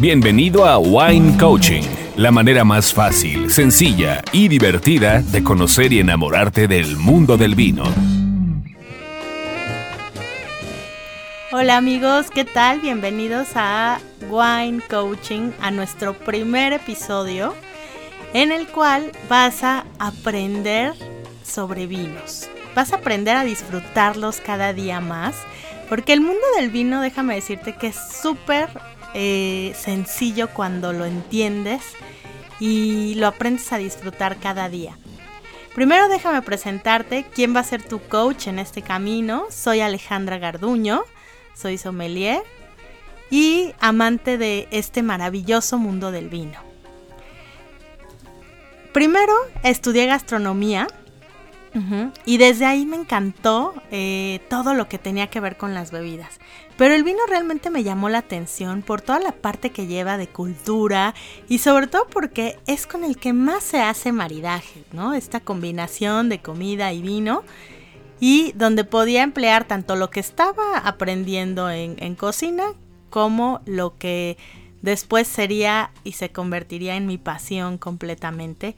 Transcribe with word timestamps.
Bienvenido 0.00 0.64
a 0.64 0.78
Wine 0.78 1.36
Coaching, 1.38 1.82
la 2.14 2.30
manera 2.30 2.62
más 2.62 2.94
fácil, 2.94 3.50
sencilla 3.50 4.22
y 4.30 4.46
divertida 4.46 5.22
de 5.22 5.42
conocer 5.42 5.92
y 5.92 5.98
enamorarte 5.98 6.68
del 6.68 6.96
mundo 6.96 7.36
del 7.36 7.56
vino. 7.56 7.82
Hola 11.50 11.76
amigos, 11.76 12.30
¿qué 12.30 12.44
tal? 12.44 12.78
Bienvenidos 12.78 13.48
a 13.56 13.98
Wine 14.30 14.82
Coaching, 14.88 15.50
a 15.60 15.72
nuestro 15.72 16.14
primer 16.16 16.74
episodio 16.74 17.56
en 18.34 18.52
el 18.52 18.68
cual 18.68 19.10
vas 19.28 19.64
a 19.64 19.84
aprender 19.98 20.92
sobre 21.42 21.88
vinos. 21.88 22.48
Vas 22.76 22.92
a 22.92 22.96
aprender 22.98 23.34
a 23.34 23.42
disfrutarlos 23.42 24.36
cada 24.36 24.72
día 24.72 25.00
más, 25.00 25.34
porque 25.88 26.12
el 26.12 26.20
mundo 26.20 26.46
del 26.56 26.70
vino, 26.70 27.00
déjame 27.00 27.34
decirte 27.34 27.74
que 27.74 27.88
es 27.88 27.96
súper 28.22 28.68
eh, 29.14 29.74
sencillo 29.76 30.48
cuando 30.48 30.92
lo 30.92 31.04
entiendes 31.04 31.82
y 32.60 33.14
lo 33.14 33.26
aprendes 33.26 33.72
a 33.72 33.78
disfrutar 33.78 34.38
cada 34.38 34.68
día. 34.68 34.96
Primero 35.74 36.08
déjame 36.08 36.42
presentarte 36.42 37.24
quién 37.34 37.54
va 37.54 37.60
a 37.60 37.64
ser 37.64 37.82
tu 37.82 38.00
coach 38.00 38.48
en 38.48 38.58
este 38.58 38.82
camino. 38.82 39.46
Soy 39.50 39.80
Alejandra 39.80 40.38
Garduño, 40.38 41.04
soy 41.54 41.78
sommelier 41.78 42.42
y 43.30 43.72
amante 43.78 44.38
de 44.38 44.66
este 44.70 45.02
maravilloso 45.02 45.78
mundo 45.78 46.10
del 46.10 46.28
vino. 46.28 46.58
Primero 48.92 49.34
estudié 49.62 50.06
gastronomía 50.06 50.88
y 52.24 52.38
desde 52.38 52.64
ahí 52.64 52.86
me 52.86 52.96
encantó 52.96 53.74
eh, 53.90 54.40
todo 54.48 54.74
lo 54.74 54.88
que 54.88 54.98
tenía 54.98 55.28
que 55.28 55.40
ver 55.40 55.56
con 55.56 55.74
las 55.74 55.90
bebidas. 55.90 56.38
Pero 56.76 56.94
el 56.94 57.02
vino 57.02 57.18
realmente 57.28 57.70
me 57.70 57.82
llamó 57.82 58.08
la 58.08 58.18
atención 58.18 58.82
por 58.82 59.00
toda 59.00 59.18
la 59.18 59.32
parte 59.32 59.70
que 59.70 59.86
lleva 59.86 60.16
de 60.16 60.28
cultura 60.28 61.14
y 61.48 61.58
sobre 61.58 61.88
todo 61.88 62.06
porque 62.08 62.58
es 62.66 62.86
con 62.86 63.04
el 63.04 63.16
que 63.16 63.32
más 63.32 63.64
se 63.64 63.80
hace 63.80 64.12
maridaje, 64.12 64.84
¿no? 64.92 65.14
Esta 65.14 65.40
combinación 65.40 66.28
de 66.28 66.40
comida 66.40 66.92
y 66.92 67.02
vino 67.02 67.42
y 68.20 68.52
donde 68.52 68.84
podía 68.84 69.22
emplear 69.22 69.64
tanto 69.64 69.96
lo 69.96 70.10
que 70.10 70.20
estaba 70.20 70.78
aprendiendo 70.78 71.70
en, 71.70 71.96
en 71.98 72.14
cocina 72.14 72.64
como 73.10 73.60
lo 73.64 73.96
que 73.96 74.36
después 74.82 75.26
sería 75.26 75.90
y 76.04 76.12
se 76.12 76.30
convertiría 76.30 76.96
en 76.96 77.06
mi 77.06 77.18
pasión 77.18 77.78
completamente 77.78 78.76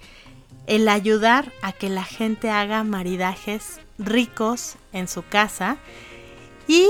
el 0.71 0.89
ayudar 0.89 1.51
a 1.63 1.73
que 1.73 1.89
la 1.89 2.05
gente 2.05 2.49
haga 2.49 2.85
maridajes 2.85 3.81
ricos 3.99 4.77
en 4.93 5.09
su 5.09 5.27
casa. 5.27 5.79
¿Y 6.69 6.87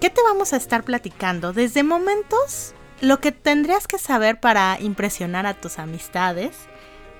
qué 0.00 0.08
te 0.08 0.22
vamos 0.22 0.52
a 0.52 0.56
estar 0.56 0.84
platicando? 0.84 1.52
Desde 1.52 1.82
momentos, 1.82 2.74
lo 3.00 3.18
que 3.18 3.32
tendrías 3.32 3.88
que 3.88 3.98
saber 3.98 4.38
para 4.38 4.78
impresionar 4.80 5.46
a 5.46 5.54
tus 5.54 5.80
amistades. 5.80 6.56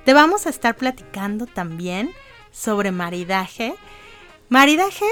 Te 0.05 0.15
vamos 0.15 0.47
a 0.47 0.51
estar 0.51 0.77
platicando 0.77 1.47
también 1.47 2.13
sobre 2.53 2.93
maridaje. 2.93 3.75
Maridaje 4.49 5.07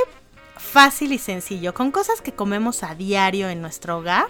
fácil 0.56 1.12
y 1.12 1.19
sencillo, 1.19 1.75
con 1.75 1.91
cosas 1.91 2.20
que 2.20 2.33
comemos 2.33 2.84
a 2.84 2.95
diario 2.95 3.48
en 3.48 3.61
nuestro 3.61 3.98
hogar. 3.98 4.28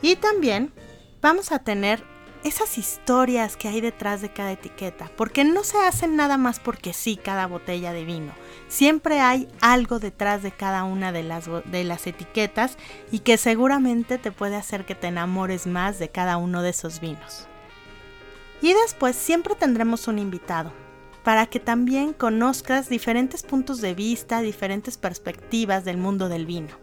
Y 0.00 0.16
también 0.16 0.72
vamos 1.20 1.52
a 1.52 1.60
tener 1.60 2.02
esas 2.44 2.76
historias 2.76 3.56
que 3.56 3.68
hay 3.68 3.80
detrás 3.80 4.20
de 4.20 4.32
cada 4.32 4.52
etiqueta, 4.52 5.10
porque 5.16 5.44
no 5.44 5.62
se 5.62 5.78
hacen 5.78 6.16
nada 6.16 6.38
más 6.38 6.58
porque 6.58 6.92
sí 6.92 7.16
cada 7.16 7.46
botella 7.46 7.92
de 7.92 8.04
vino. 8.04 8.32
Siempre 8.68 9.20
hay 9.20 9.48
algo 9.60 9.98
detrás 9.98 10.42
de 10.42 10.50
cada 10.50 10.84
una 10.84 11.12
de 11.12 11.22
las, 11.22 11.48
de 11.64 11.84
las 11.84 12.06
etiquetas 12.06 12.76
y 13.12 13.20
que 13.20 13.36
seguramente 13.36 14.18
te 14.18 14.32
puede 14.32 14.56
hacer 14.56 14.84
que 14.84 14.94
te 14.94 15.06
enamores 15.06 15.66
más 15.66 15.98
de 15.98 16.08
cada 16.08 16.36
uno 16.36 16.62
de 16.62 16.70
esos 16.70 17.00
vinos. 17.00 17.46
Y 18.60 18.72
después 18.74 19.16
siempre 19.16 19.54
tendremos 19.54 20.08
un 20.08 20.18
invitado 20.18 20.72
para 21.22 21.46
que 21.46 21.60
también 21.60 22.12
conozcas 22.12 22.88
diferentes 22.88 23.44
puntos 23.44 23.80
de 23.80 23.94
vista, 23.94 24.40
diferentes 24.40 24.96
perspectivas 24.98 25.84
del 25.84 25.96
mundo 25.96 26.28
del 26.28 26.46
vino. 26.46 26.74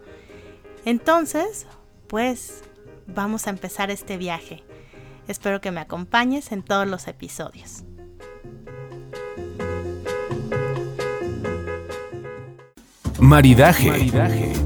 Entonces, 0.86 1.68
pues 2.08 2.62
vamos 3.08 3.48
a 3.48 3.50
empezar 3.50 3.92
este 3.92 4.18
viaje 4.18 4.64
Espero 5.30 5.62
que 5.62 5.70
me 5.70 5.80
acompañes 5.80 6.52
en 6.52 6.64
todos 6.64 6.88
los 6.88 7.08
episodios. 7.08 7.84
Maridaje. 13.20 14.12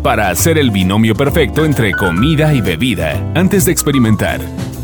Para 0.02 0.30
hacer 0.30 0.58
el 0.58 0.72
binomio 0.72 1.16
perfecto 1.16 1.66
entre 1.66 1.92
comida 1.92 2.54
y 2.54 2.62
bebida 2.62 3.12
antes 3.36 3.66
de 3.66 3.74
experimentar. 3.74 4.40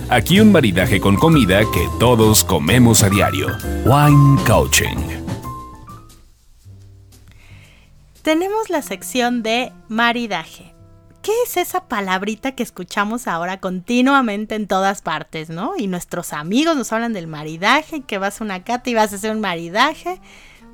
Aquí 0.09 0.41
un 0.41 0.51
maridaje 0.51 0.99
con 0.99 1.15
comida 1.15 1.59
que 1.61 1.87
todos 1.97 2.43
comemos 2.43 3.01
a 3.03 3.09
diario. 3.09 3.47
Wine 3.85 4.43
Coaching. 4.45 4.97
Tenemos 8.21 8.69
la 8.69 8.81
sección 8.81 9.43
de 9.43 9.71
maridaje. 9.87 10.73
¿Qué 11.29 11.43
es 11.43 11.57
esa 11.57 11.87
palabrita 11.87 12.55
que 12.55 12.63
escuchamos 12.63 13.27
ahora 13.27 13.59
continuamente 13.59 14.55
en 14.55 14.65
todas 14.65 15.03
partes, 15.03 15.51
no? 15.51 15.73
Y 15.77 15.85
nuestros 15.85 16.33
amigos 16.33 16.75
nos 16.75 16.91
hablan 16.91 17.13
del 17.13 17.27
maridaje, 17.27 18.01
que 18.01 18.17
vas 18.17 18.41
a 18.41 18.43
una 18.43 18.63
cata 18.63 18.89
y 18.89 18.95
vas 18.95 19.13
a 19.13 19.17
hacer 19.17 19.29
un 19.29 19.39
maridaje. 19.39 20.19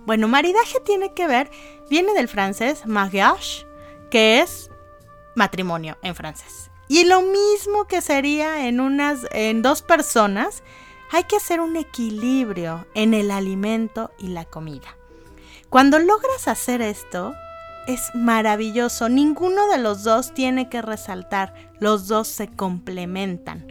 Bueno, 0.06 0.30
maridaje 0.30 0.80
tiene 0.86 1.14
que 1.14 1.28
ver, 1.28 1.52
viene 1.90 2.14
del 2.14 2.30
francés 2.30 2.86
mariage, 2.86 3.66
que 4.10 4.40
es 4.40 4.72
matrimonio 5.36 5.98
en 6.02 6.16
francés. 6.16 6.72
Y 6.88 7.04
lo 7.04 7.22
mismo 7.22 7.84
que 7.86 8.00
sería 8.00 8.66
en 8.70 8.80
unas 8.80 9.28
en 9.32 9.62
dos 9.62 9.82
personas, 9.82 10.64
hay 11.12 11.26
que 11.26 11.36
hacer 11.36 11.60
un 11.60 11.76
equilibrio 11.76 12.88
en 12.94 13.14
el 13.14 13.30
alimento 13.30 14.10
y 14.18 14.30
la 14.30 14.46
comida. 14.46 14.96
Cuando 15.70 16.00
logras 16.00 16.48
hacer 16.48 16.82
esto, 16.82 17.34
es 17.88 18.14
maravilloso. 18.14 19.10
Ninguno 19.10 19.68
de 19.68 19.78
los 19.78 20.04
dos 20.04 20.34
tiene 20.34 20.70
que 20.70 20.82
resaltar, 20.82 21.54
los 21.80 22.08
dos 22.08 22.28
se 22.28 22.48
complementan. 22.48 23.68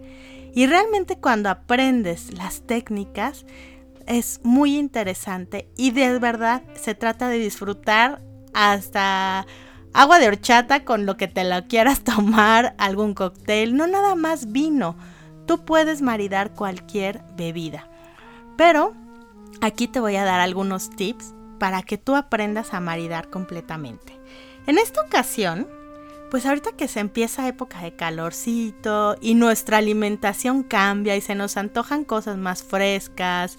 Y 0.54 0.66
realmente 0.66 1.16
cuando 1.16 1.50
aprendes 1.50 2.32
las 2.32 2.62
técnicas 2.62 3.44
es 4.06 4.40
muy 4.44 4.76
interesante 4.76 5.68
y 5.76 5.90
de 5.90 6.18
verdad 6.18 6.62
se 6.74 6.94
trata 6.94 7.28
de 7.28 7.38
disfrutar 7.38 8.22
hasta 8.52 9.46
agua 9.92 10.18
de 10.18 10.28
horchata 10.28 10.84
con 10.84 11.06
lo 11.06 11.16
que 11.16 11.28
te 11.28 11.44
lo 11.44 11.66
quieras 11.66 12.00
tomar, 12.04 12.74
algún 12.78 13.14
cóctel, 13.14 13.76
no 13.76 13.86
nada 13.86 14.14
más 14.14 14.52
vino. 14.52 14.96
Tú 15.46 15.64
puedes 15.64 16.02
maridar 16.02 16.54
cualquier 16.54 17.22
bebida. 17.36 17.88
Pero 18.56 18.94
aquí 19.60 19.88
te 19.88 20.00
voy 20.00 20.16
a 20.16 20.24
dar 20.24 20.40
algunos 20.40 20.90
tips 20.90 21.34
para 21.58 21.82
que 21.82 21.98
tú 21.98 22.16
aprendas 22.16 22.74
a 22.74 22.80
maridar 22.80 23.30
completamente. 23.30 24.18
En 24.66 24.78
esta 24.78 25.02
ocasión, 25.02 25.68
pues 26.30 26.46
ahorita 26.46 26.72
que 26.72 26.88
se 26.88 27.00
empieza 27.00 27.46
época 27.46 27.80
de 27.80 27.94
calorcito 27.94 29.16
y 29.20 29.34
nuestra 29.34 29.78
alimentación 29.78 30.62
cambia 30.62 31.16
y 31.16 31.20
se 31.20 31.34
nos 31.34 31.56
antojan 31.56 32.04
cosas 32.04 32.36
más 32.36 32.62
frescas, 32.62 33.58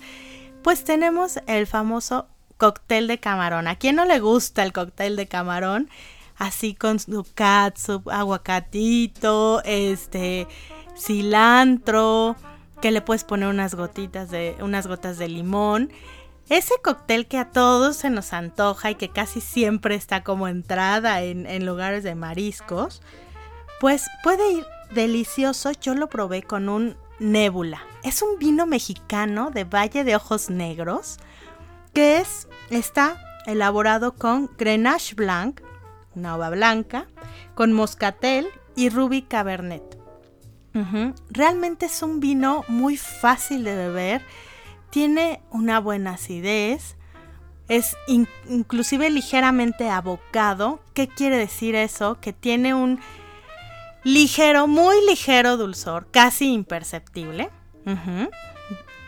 pues 0.62 0.84
tenemos 0.84 1.40
el 1.48 1.68
famoso 1.68 2.28
cóctel 2.58 3.08
de 3.08 3.20
camarón. 3.20 3.68
¿A 3.68 3.76
quién 3.76 3.96
no 3.96 4.06
le 4.06 4.20
gusta 4.20 4.64
el 4.64 4.74
cóctel 4.74 5.16
de 5.16 5.28
camarón? 5.28 5.90
Así 6.38 6.74
con 6.74 7.00
su 7.00 7.26
catsup, 7.34 8.10
aguacatito, 8.10 9.62
este, 9.64 10.48
cilantro, 10.98 12.36
que 12.82 12.92
le 12.92 13.02
puedes 13.02 13.24
poner 13.24 13.48
unas 13.48 13.76
gotitas 13.76 14.30
de, 14.32 14.56
unas 14.60 14.88
gotas 14.88 15.18
de 15.18 15.30
limón. 15.30 15.92
Ese 16.50 16.76
cóctel 16.84 17.28
que 17.28 17.40
a 17.40 17.50
todos 17.50 17.96
se 17.96 18.12
nos 18.12 18.32
antoja 18.32 18.92
y 18.92 18.96
que 18.96 19.10
casi 19.10 19.42
siempre 19.42 19.96
está 19.96 20.24
como 20.24 20.48
entrada 20.48 21.24
en, 21.24 21.66
lugares 21.66 22.04
de 22.04 22.14
mariscos, 22.14 23.02
pues 23.80 24.06
puede 24.24 24.52
ir 24.52 24.66
delicioso. 24.94 25.72
Yo 25.72 25.96
lo 25.96 26.08
probé 26.08 26.44
con 26.44 26.70
un 26.70 26.98
nébula. 27.18 27.82
Es 28.04 28.22
un 28.22 28.38
vino 28.38 28.68
mexicano 28.68 29.50
de 29.50 29.64
Valle 29.64 30.04
de 30.04 30.16
Ojos 30.16 30.50
Negros 30.52 31.18
que 31.94 32.20
es, 32.20 32.48
está 32.70 33.18
elaborado 33.48 34.16
con 34.16 34.52
Grenache 34.58 35.16
Blanc, 35.16 35.62
una 36.14 36.36
uva 36.36 36.50
blanca, 36.50 37.08
con 37.56 37.74
moscatel 37.74 38.48
y 38.76 38.90
ruby 38.90 39.24
cabernet. 39.24 39.84
Realmente 41.30 41.86
es 41.86 42.02
un 42.02 42.20
vino 42.20 42.66
muy 42.68 42.98
fácil 42.98 43.64
de 43.64 43.76
beber 43.76 44.22
tiene 44.96 45.42
una 45.52 45.82
buena 45.82 46.12
acidez, 46.12 46.96
es 47.68 47.98
inclusive 48.48 49.10
ligeramente 49.10 49.90
abocado. 49.90 50.80
¿Qué 50.94 51.10
quiere 51.10 51.38
decir 51.38 51.76
eso? 51.76 52.22
Que 52.22 52.32
tiene 52.32 52.74
un 52.74 53.02
ligero, 54.06 54.68
muy 54.68 54.96
ligero 55.06 55.58
dulzor, 55.58 56.10
casi 56.12 56.54
imperceptible. 56.54 57.50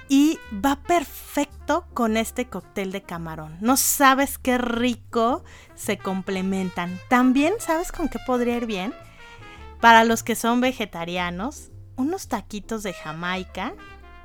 Y 0.09 0.37
va 0.53 0.75
perfecto 0.75 1.85
con 1.93 2.17
este 2.17 2.47
cóctel 2.47 2.91
de 2.91 3.03
camarón. 3.03 3.55
No 3.61 3.77
sabes 3.77 4.37
qué 4.37 4.57
rico 4.57 5.45
se 5.75 5.97
complementan. 5.97 6.99
También 7.07 7.53
sabes 7.59 7.93
con 7.93 8.09
qué 8.09 8.19
podría 8.27 8.57
ir 8.57 8.65
bien. 8.65 8.93
Para 9.79 10.03
los 10.03 10.21
que 10.21 10.35
son 10.35 10.59
vegetarianos, 10.59 11.71
unos 11.95 12.27
taquitos 12.27 12.83
de 12.83 12.91
Jamaica. 12.91 13.73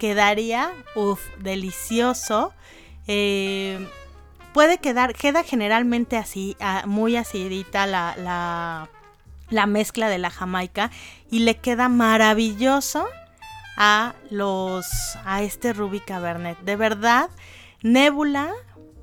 Quedaría, 0.02 0.72
uff, 0.96 1.20
delicioso. 1.38 2.52
Eh, 3.06 3.88
puede 4.52 4.78
quedar, 4.78 5.14
queda 5.14 5.44
generalmente 5.44 6.16
así, 6.16 6.56
muy 6.86 7.14
acidita 7.14 7.86
la, 7.86 8.16
la, 8.16 8.88
la 9.48 9.66
mezcla 9.66 10.08
de 10.08 10.18
la 10.18 10.30
Jamaica 10.30 10.90
y 11.30 11.38
le 11.38 11.58
queda 11.58 11.88
maravilloso 11.88 13.06
a 13.76 14.16
los 14.28 14.88
a 15.24 15.42
este 15.42 15.72
Ruby 15.72 16.00
Cabernet. 16.00 16.58
De 16.62 16.74
verdad, 16.74 17.30
Nebula, 17.82 18.50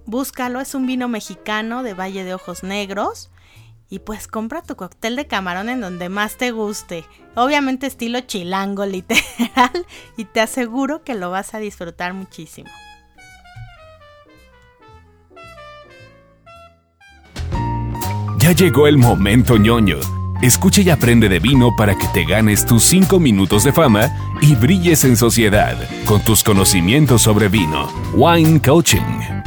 búscalo, 0.06 0.60
es 0.60 0.76
un 0.76 0.86
vino 0.86 1.08
mexicano 1.08 1.82
de 1.82 1.94
Valle 1.94 2.26
de 2.26 2.34
Ojos 2.34 2.62
Negros. 2.62 3.32
Y 3.90 4.00
pues 4.00 4.28
compra 4.28 4.62
tu 4.62 4.76
cóctel 4.76 5.16
de 5.16 5.26
camarón 5.26 5.68
en 5.70 5.82
donde 5.82 6.10
más 6.10 6.38
te 6.38 6.52
guste. 6.52 7.06
Obviamente 7.36 7.88
estilo 7.88 8.20
chilango 8.22 8.86
literal. 8.86 9.26
Y 10.18 10.26
te 10.26 10.42
aseguro 10.42 11.04
que 11.04 11.16
lo 11.16 11.32
vas 11.32 11.54
a 11.54 11.60
disfrutar 11.60 12.14
muchísimo. 12.14 12.70
Ya 18.40 18.52
llegó 18.52 18.88
el 18.88 18.98
momento 18.98 19.58
ñoño 19.58 20.00
Escucha 20.42 20.82
y 20.82 20.90
aprende 20.90 21.28
de 21.28 21.40
vino 21.40 21.76
para 21.76 21.96
que 21.96 22.08
te 22.08 22.24
ganes 22.24 22.66
tus 22.66 22.84
5 22.84 23.20
minutos 23.20 23.66
de 23.66 23.74
fama 23.74 24.10
y 24.42 24.56
brilles 24.56 25.04
en 25.04 25.18
sociedad 25.18 25.78
con 26.06 26.24
tus 26.24 26.44
conocimientos 26.44 27.24
sobre 27.24 27.50
vino. 27.50 27.90
Wine 28.14 28.62
Coaching. 28.62 29.39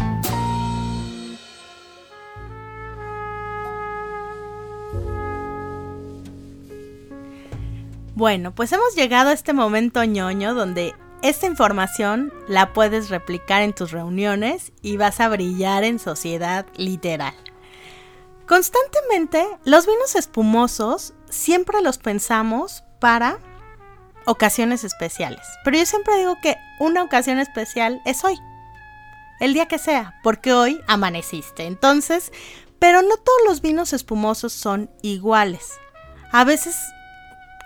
Bueno, 8.23 8.55
pues 8.55 8.71
hemos 8.71 8.95
llegado 8.95 9.31
a 9.31 9.33
este 9.33 9.53
momento 9.53 10.05
ñoño 10.05 10.55
donde 10.55 10.95
esta 11.23 11.47
información 11.47 12.33
la 12.47 12.73
puedes 12.73 13.09
replicar 13.09 13.63
en 13.63 13.73
tus 13.73 13.91
reuniones 13.91 14.71
y 14.81 14.97
vas 14.97 15.19
a 15.19 15.29
brillar 15.29 15.83
en 15.83 15.99
sociedad 15.99 16.65
literal. 16.77 17.35
Constantemente, 18.47 19.45
los 19.65 19.89
vinos 19.89 20.15
espumosos 20.15 21.15
siempre 21.31 21.83
los 21.83 21.99
pensamos 21.99 22.85
para 23.01 23.41
ocasiones 24.25 24.85
especiales. 24.85 25.45
Pero 25.65 25.79
yo 25.79 25.85
siempre 25.85 26.17
digo 26.17 26.37
que 26.41 26.55
una 26.79 27.03
ocasión 27.03 27.41
especial 27.41 28.01
es 28.05 28.23
hoy. 28.23 28.39
El 29.41 29.53
día 29.53 29.67
que 29.67 29.79
sea, 29.79 30.21
porque 30.23 30.53
hoy 30.53 30.81
amaneciste. 30.87 31.67
Entonces, 31.67 32.31
pero 32.79 33.03
no 33.03 33.17
todos 33.17 33.41
los 33.49 33.63
vinos 33.63 33.93
espumosos 33.93 34.53
son 34.53 34.93
iguales. 35.03 35.73
A 36.31 36.45
veces 36.45 36.77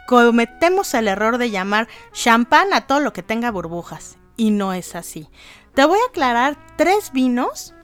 cometemos 0.06 0.94
el 0.94 1.08
error 1.08 1.38
de 1.38 1.50
llamar 1.50 1.88
champán 2.12 2.72
a 2.72 2.86
todo 2.86 3.00
lo 3.00 3.12
que 3.12 3.22
tenga 3.22 3.50
burbujas. 3.50 4.18
Y 4.36 4.50
no 4.50 4.72
es 4.72 4.94
así. 4.94 5.28
Te 5.74 5.84
voy 5.84 5.98
a 5.98 6.08
aclarar 6.10 6.56
tres 6.76 7.12
vinos 7.12 7.74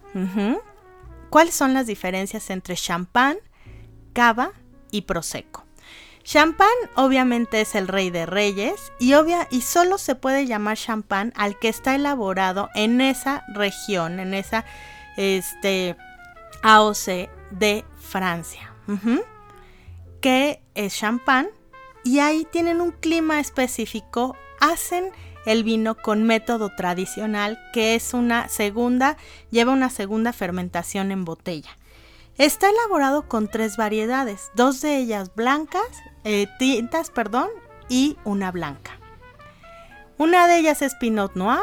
¿Cuáles 1.31 1.55
son 1.55 1.73
las 1.73 1.87
diferencias 1.87 2.51
entre 2.51 2.75
champán, 2.75 3.39
cava 4.13 4.53
y 4.91 5.03
prosecco? 5.03 5.65
Champán 6.23 6.69
obviamente 6.95 7.63
es 7.63 7.75
el 7.75 7.89
rey 7.89 8.11
de 8.11 8.27
reyes 8.27 8.93
y, 9.01 9.15
obvia, 9.15 9.49
y 9.51 9.63
solo 9.63 9.97
se 9.99 10.15
puede 10.15 10.47
llamar 10.47 10.77
champán 10.77 11.33
al 11.35 11.59
que 11.59 11.69
está 11.69 11.95
elaborado 11.95 12.69
en 12.75 13.01
esa 13.01 13.45
región, 13.55 14.21
en 14.21 14.35
esa 14.35 14.65
este, 15.17 15.97
AOC 16.63 17.31
de 17.51 17.85
Francia. 17.99 18.71
Que 20.21 20.63
es 20.75 20.95
champán 20.95 21.49
y 22.05 22.19
ahí 22.19 22.47
tienen 22.51 22.81
un 22.81 22.93
clima 22.93 23.41
específico, 23.41 24.37
hacen 24.61 25.11
el 25.47 25.65
vino 25.65 25.97
con 25.97 26.25
método 26.25 26.71
tradicional, 26.77 27.59
que 27.73 27.95
es 27.95 28.15
una 28.15 28.49
segunda, 28.49 29.17
lleva 29.51 29.73
una 29.73 29.91
segunda 29.91 30.33
fermentación 30.33 31.11
en 31.11 31.25
botella. 31.25 31.77
Está 32.39 32.71
elaborado 32.71 33.29
con 33.29 33.49
tres 33.49 33.77
variedades, 33.77 34.51
dos 34.55 34.81
de 34.81 34.97
ellas 34.97 35.35
blancas, 35.35 35.87
eh, 36.25 36.47
tintas, 36.59 37.11
perdón, 37.11 37.49
y 37.89 38.17
una 38.25 38.51
blanca. 38.51 38.99
Una 40.19 40.47
de 40.47 40.59
ellas 40.59 40.83
es 40.83 40.95
Pinot 40.95 41.35
Noir, 41.35 41.63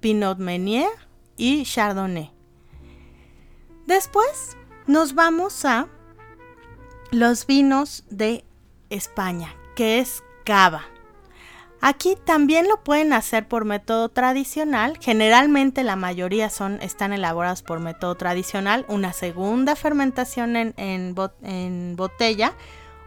Pinot 0.00 0.38
Meunier 0.38 0.90
y 1.36 1.64
Chardonnay. 1.64 2.32
Después 3.86 4.56
nos 4.86 5.14
vamos 5.14 5.64
a 5.64 5.88
los 7.10 7.46
vinos 7.46 8.04
de 8.10 8.44
España, 8.90 9.54
que 9.74 9.98
es 9.98 10.22
cava. 10.44 10.86
Aquí 11.80 12.16
también 12.24 12.66
lo 12.66 12.82
pueden 12.82 13.12
hacer 13.12 13.46
por 13.46 13.64
método 13.64 14.08
tradicional. 14.08 14.98
Generalmente 15.00 15.84
la 15.84 15.94
mayoría 15.94 16.50
son, 16.50 16.82
están 16.82 17.12
elaborados 17.12 17.62
por 17.62 17.78
método 17.78 18.16
tradicional, 18.16 18.84
una 18.88 19.12
segunda 19.12 19.76
fermentación 19.76 20.56
en, 20.56 21.14
botella 21.94 22.54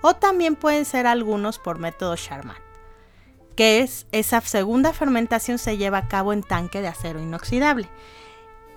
o 0.02 0.16
también 0.16 0.56
pueden 0.56 0.86
ser 0.86 1.06
algunos 1.06 1.60
por 1.60 1.80
método 1.80 2.16
Charmat, 2.16 2.58
que 3.56 3.82
es 3.82 4.08
esa 4.14 4.40
segunda 4.42 4.94
fermentación 4.94 5.58
se 5.58 5.78
lleva 5.78 5.98
a 6.00 6.08
cabo 6.08 6.32
en 6.32 6.42
tanque 6.42 6.82
de 6.82 6.88
acero 6.88 7.20
inoxidable. 7.20 7.90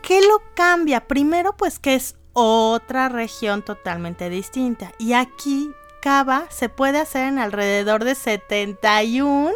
¿Qué 0.03 0.21
lo 0.21 0.43
cambia? 0.55 1.07
Primero 1.07 1.57
pues 1.57 1.79
que 1.79 1.95
es 1.95 2.17
otra 2.33 3.09
región 3.09 3.63
totalmente 3.63 4.29
distinta 4.29 4.93
y 4.99 5.13
aquí 5.13 5.71
cava 6.05 6.45
se 6.51 6.69
puede 6.69 6.99
hacer 6.99 7.29
en 7.29 7.39
alrededor 7.39 8.05
de 8.05 8.15
71 8.15 9.51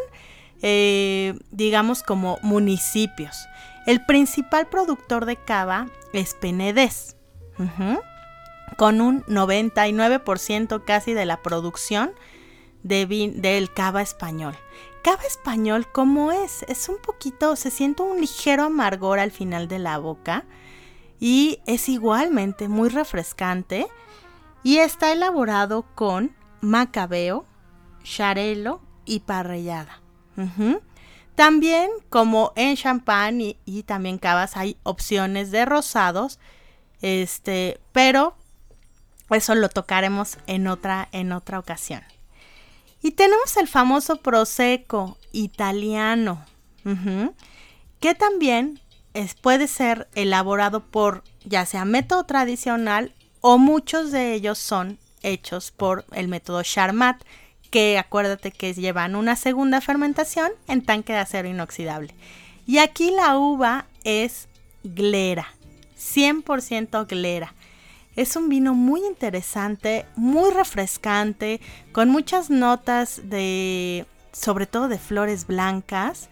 eh, 0.62 1.38
digamos, 1.50 2.02
como 2.02 2.38
municipios. 2.42 3.46
El 3.86 4.04
principal 4.06 4.66
productor 4.66 5.26
de 5.26 5.36
cava 5.36 5.88
es 6.14 6.34
Penedés, 6.34 7.16
con 8.78 9.02
un 9.02 9.24
99% 9.24 10.84
casi 10.84 11.12
de 11.12 11.26
la 11.26 11.42
producción 11.42 12.12
de 12.82 13.06
del 13.36 13.72
cava 13.74 14.00
español. 14.00 14.56
Cava 15.04 15.22
español, 15.24 15.86
¿cómo 15.92 16.32
es? 16.32 16.64
Es 16.64 16.88
un 16.88 16.96
poquito, 16.96 17.56
se 17.56 17.70
siente 17.70 18.02
un 18.02 18.20
ligero 18.20 18.64
amargor 18.64 19.18
al 19.18 19.30
final 19.30 19.68
de 19.68 19.78
la 19.78 19.98
boca 19.98 20.46
y 21.20 21.60
es 21.66 21.90
igualmente 21.90 22.68
muy 22.68 22.88
refrescante 22.88 23.86
y 24.62 24.78
está 24.78 25.12
elaborado 25.12 25.86
con 25.94 26.38
macabeo, 26.60 27.46
charelo 28.02 28.81
y 29.05 29.20
parrillada. 29.20 30.00
También, 31.34 31.91
como 32.08 32.53
en 32.56 32.77
champán 32.77 33.41
y, 33.41 33.82
también 33.84 34.19
cavas, 34.19 34.56
hay 34.56 34.77
opciones 34.82 35.50
de 35.50 35.65
rosados. 35.65 36.38
Este, 37.00 37.81
pero 37.93 38.34
eso 39.31 39.55
lo 39.55 39.69
tocaremos 39.69 40.38
en 40.46 40.67
otra, 40.67 41.08
en 41.12 41.32
otra 41.32 41.58
ocasión. 41.58 42.03
Y 43.03 43.12
tenemos 43.12 43.56
el 43.56 43.69
famoso 43.69 44.17
prosecco 44.17 45.17
italiano, 45.31 46.44
que 48.00 48.15
también 48.15 48.81
puede 49.41 49.69
ser 49.69 50.08
elaborado 50.15 50.84
por 50.86 51.22
ya 51.44 51.67
sea 51.67 51.84
método 51.84 52.24
tradicional 52.24 53.15
o 53.41 53.58
muchos 53.58 54.10
de 54.10 54.34
ellos 54.34 54.58
son 54.58 54.98
hechos 55.22 55.70
por 55.70 56.05
el 56.13 56.29
método 56.29 56.63
Charmat, 56.63 57.22
que 57.70 57.98
acuérdate 57.98 58.51
que 58.51 58.75
llevan 58.75 59.17
una 59.17 59.37
segunda 59.37 59.81
fermentación 59.81 60.53
en 60.67 60.82
tanque 60.82 61.13
de 61.13 61.19
acero 61.20 61.48
inoxidable. 61.48 62.15
Y 62.67 62.79
aquí 62.79 63.10
la 63.10 63.39
uva 63.39 63.87
es 64.05 64.48
glera, 64.82 65.48
100% 65.98 67.06
glera. 67.06 67.55
Es 68.17 68.37
un 68.37 68.48
vino 68.48 68.75
muy 68.75 69.05
interesante, 69.05 70.06
muy 70.17 70.51
refrescante, 70.51 71.60
con 71.93 72.08
muchas 72.08 72.51
notas 72.51 73.22
de, 73.25 74.06
sobre 74.32 74.67
todo 74.67 74.89
de 74.89 74.98
flores 74.98 75.46
blancas, 75.46 76.29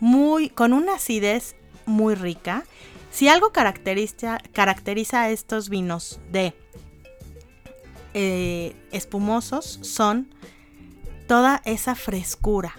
muy, 0.00 0.48
con 0.48 0.72
una 0.72 0.94
acidez 0.94 1.56
muy 1.84 2.14
rica. 2.14 2.64
Si 3.10 3.28
algo 3.28 3.50
caracteriza, 3.50 4.38
caracteriza 4.52 5.22
a 5.22 5.30
estos 5.30 5.68
vinos 5.68 6.20
de 6.30 6.54
eh, 8.14 8.74
espumosos 8.92 9.78
son 9.82 10.28
toda 11.26 11.62
esa 11.64 11.94
frescura. 11.94 12.74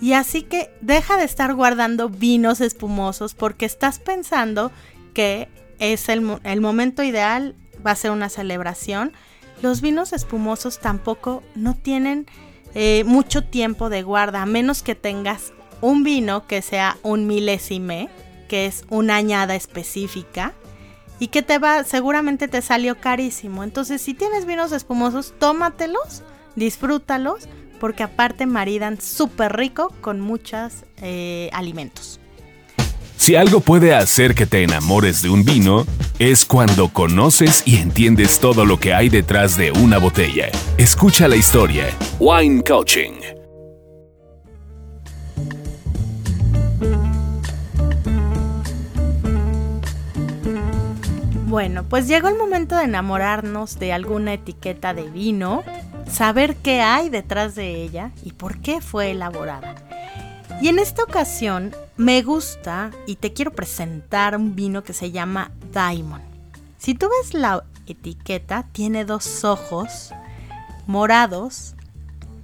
Y 0.00 0.12
así 0.12 0.42
que 0.42 0.70
deja 0.80 1.16
de 1.16 1.24
estar 1.24 1.54
guardando 1.54 2.08
vinos 2.08 2.60
espumosos 2.60 3.34
porque 3.34 3.64
estás 3.64 3.98
pensando 3.98 4.70
que 5.14 5.48
es 5.78 6.08
el, 6.08 6.20
momento 6.60 7.02
ideal, 7.02 7.54
va 7.84 7.92
a 7.92 7.96
ser 7.96 8.10
una 8.10 8.28
celebración. 8.28 9.12
Los 9.62 9.80
vinos 9.80 10.12
espumosos 10.12 10.80
tampoco 10.80 11.42
no 11.54 11.74
tienen 11.74 12.26
eh, 12.74 13.04
mucho 13.06 13.44
tiempo 13.44 13.88
de 13.88 14.02
guarda, 14.02 14.42
a 14.42 14.46
menos 14.46 14.82
que 14.82 14.94
tengas 14.94 15.52
un 15.80 16.02
vino 16.02 16.46
que 16.46 16.60
sea 16.60 16.98
un 17.02 17.26
milésime, 17.26 18.08
que 18.48 18.66
es 18.66 18.84
una 18.90 19.16
añada 19.16 19.54
específica 19.54 20.54
y 21.18 21.28
que 21.28 21.42
te 21.42 21.58
va, 21.58 21.84
seguramente 21.84 22.48
te 22.48 22.62
salió 22.62 23.00
carísimo. 23.00 23.64
Entonces, 23.64 24.02
si 24.02 24.14
tienes 24.14 24.46
vinos 24.46 24.72
espumosos, 24.72 25.34
tómatelos, 25.38 26.22
disfrútalos, 26.56 27.48
porque 27.80 28.02
aparte 28.02 28.46
maridan 28.46 29.00
súper 29.00 29.56
rico 29.56 29.92
con 30.00 30.20
muchos 30.20 30.84
eh, 31.02 31.50
alimentos. 31.52 32.20
Si 33.16 33.36
algo 33.36 33.60
puede 33.60 33.94
hacer 33.94 34.34
que 34.34 34.44
te 34.44 34.62
enamores 34.62 35.22
de 35.22 35.30
un 35.30 35.44
vino, 35.44 35.86
es 36.18 36.44
cuando 36.44 36.88
conoces 36.88 37.62
y 37.64 37.76
entiendes 37.76 38.38
todo 38.38 38.64
lo 38.64 38.78
que 38.78 38.92
hay 38.92 39.08
detrás 39.08 39.56
de 39.56 39.70
una 39.70 39.98
botella. 39.98 40.50
Escucha 40.76 41.28
la 41.28 41.36
historia. 41.36 41.86
Wine 42.18 42.62
Coaching. 42.62 43.33
Bueno, 51.54 51.84
pues 51.84 52.08
llegó 52.08 52.26
el 52.26 52.36
momento 52.36 52.74
de 52.74 52.82
enamorarnos 52.82 53.78
de 53.78 53.92
alguna 53.92 54.32
etiqueta 54.32 54.92
de 54.92 55.08
vino, 55.08 55.62
saber 56.10 56.56
qué 56.56 56.80
hay 56.80 57.10
detrás 57.10 57.54
de 57.54 57.80
ella 57.80 58.10
y 58.24 58.32
por 58.32 58.58
qué 58.58 58.80
fue 58.80 59.12
elaborada. 59.12 59.76
Y 60.60 60.66
en 60.66 60.80
esta 60.80 61.04
ocasión 61.04 61.72
me 61.96 62.22
gusta 62.22 62.90
y 63.06 63.14
te 63.14 63.32
quiero 63.32 63.52
presentar 63.52 64.36
un 64.36 64.56
vino 64.56 64.82
que 64.82 64.94
se 64.94 65.12
llama 65.12 65.52
Diamond. 65.72 66.24
Si 66.76 66.96
tú 66.96 67.06
ves 67.22 67.34
la 67.34 67.62
etiqueta, 67.86 68.66
tiene 68.72 69.04
dos 69.04 69.44
ojos 69.44 70.10
morados 70.88 71.76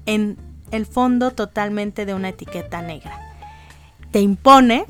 en 0.06 0.36
el 0.70 0.86
fondo 0.86 1.32
totalmente 1.32 2.06
de 2.06 2.14
una 2.14 2.28
etiqueta 2.28 2.80
negra. 2.80 3.18
Te 4.12 4.20
impone, 4.20 4.84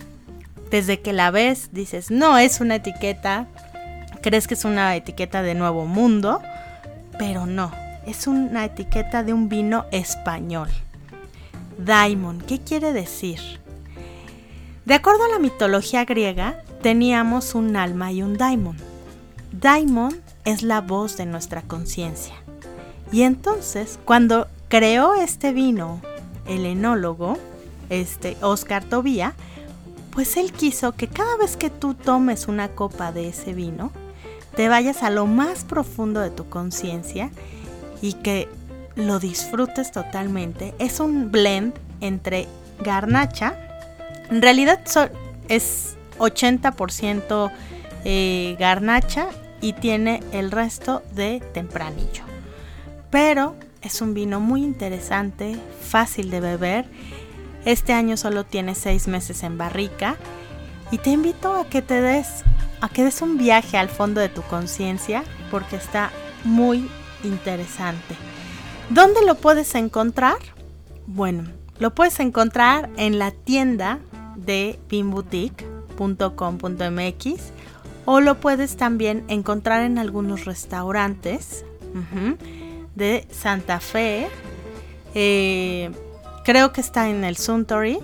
desde 0.71 1.01
que 1.01 1.15
la 1.15 1.31
ves, 1.31 1.71
dices, 1.73 2.11
no 2.11 2.37
es 2.37 2.61
una 2.61 2.75
etiqueta, 2.75 3.49
crees 4.23 4.47
que 4.47 4.55
es 4.55 4.65
una 4.65 4.95
etiqueta 4.97 5.43
de 5.43 5.55
Nuevo 5.55 5.87
Mundo, 5.87 6.41
pero 7.19 7.47
no, 7.47 7.73
es 8.07 8.27
una 8.27 8.65
etiqueta 8.65 9.23
de 9.23 9.33
un 9.33 9.49
vino 9.49 9.87
español. 9.91 10.69
Daimon, 11.79 12.41
¿qué 12.41 12.61
quiere 12.61 12.93
decir? 12.93 13.41
De 14.85 14.95
acuerdo 14.95 15.25
a 15.25 15.29
la 15.29 15.39
mitología 15.39 16.05
griega, 16.05 16.63
teníamos 16.83 17.55
un 17.55 17.77
alma 17.77 18.13
y 18.13 18.23
un 18.23 18.37
daimon. 18.37 18.77
Daimon 19.53 20.21
es 20.45 20.63
la 20.63 20.81
voz 20.81 21.17
de 21.17 21.27
nuestra 21.27 21.63
conciencia. 21.63 22.35
Y 23.13 23.23
entonces, 23.23 23.99
cuando 24.05 24.49
creó 24.69 25.15
este 25.15 25.53
vino 25.53 26.01
el 26.47 26.67
enólogo, 26.67 27.39
este 27.89 28.37
Oscar 28.41 28.85
Tobía, 28.85 29.35
pues 30.11 30.37
él 30.37 30.53
quiso 30.53 30.93
que 30.93 31.09
cada 31.09 31.37
vez 31.37 31.57
que 31.57 31.71
tú 31.71 31.95
tomes 31.95 32.49
una 32.49 32.69
copa 32.69 33.13
de 33.13 33.29
ese 33.29 33.53
vino, 33.53 33.93
te 34.55 34.69
vayas 34.69 35.03
a 35.03 35.11
lo 35.11 35.27
más 35.27 35.65
profundo 35.65 36.21
de 36.21 36.31
tu 36.31 36.49
conciencia 36.49 37.31
y 38.03 38.15
que 38.15 38.49
lo 38.97 39.19
disfrutes 39.19 39.93
totalmente. 39.93 40.75
Es 40.79 41.01
un 41.01 41.31
blend 41.31 41.75
entre 42.01 42.49
garnacha, 42.83 43.55
en 44.31 44.43
realidad 44.43 44.81
es 45.49 45.97
80% 46.19 47.53
eh, 48.05 48.57
garnacha 48.59 49.29
y 49.61 49.73
tiene 49.75 50.23
el 50.33 50.51
resto 50.51 51.03
de 51.15 51.43
tempranillo. 51.53 52.25
Pero 53.11 53.57
es 53.83 54.01
un 54.01 54.15
vino 54.15 54.41
muy 54.41 54.63
interesante, 54.63 55.57
fácil 55.81 56.31
de 56.31 56.41
beber. 56.41 56.87
Este 57.65 57.93
año 57.93 58.17
solo 58.17 58.45
tiene 58.45 58.75
6 58.75 59.09
meses 59.09 59.43
en 59.43 59.59
barrica 59.59 60.17
y 60.91 60.99
te 60.99 61.11
invito 61.11 61.55
a 61.55 61.67
que 61.67 61.83
te 61.83 62.01
des 62.01 62.45
a 62.81 62.89
que 62.89 63.05
des 63.05 63.23
un 63.23 63.39
viaje 63.39 63.77
al 63.77 63.89
fondo 63.89 64.21
de 64.21 64.29
tu 64.29 64.43
conciencia 64.43 65.23
porque 65.51 65.77
está 65.77 66.11
muy 66.45 66.89
interesante. 67.25 68.15
¿Dónde 68.89 69.25
lo 69.25 69.37
puedes 69.37 69.75
encontrar? 69.75 70.37
Bueno, 71.07 71.45
lo 71.79 71.95
puedes 71.95 72.21
encontrar 72.21 72.91
en 72.97 73.19
la 73.19 73.31
tienda 73.31 73.99
de 74.37 74.79
pinboutique.com.mx 74.89 77.53
o 78.05 78.21
lo 78.21 78.41
puedes 78.41 78.77
también 78.77 79.25
encontrar 79.29 79.85
en 79.85 79.99
algunos 79.99 80.45
restaurantes 80.45 81.65
de 82.95 83.27
Santa 83.31 83.81
Fe. 83.81 84.29
Eh, 85.15 85.91
creo 86.45 86.73
que 86.73 86.81
está 86.81 87.09
en 87.09 87.25
el 87.25 87.37
Suntory. 87.37 87.99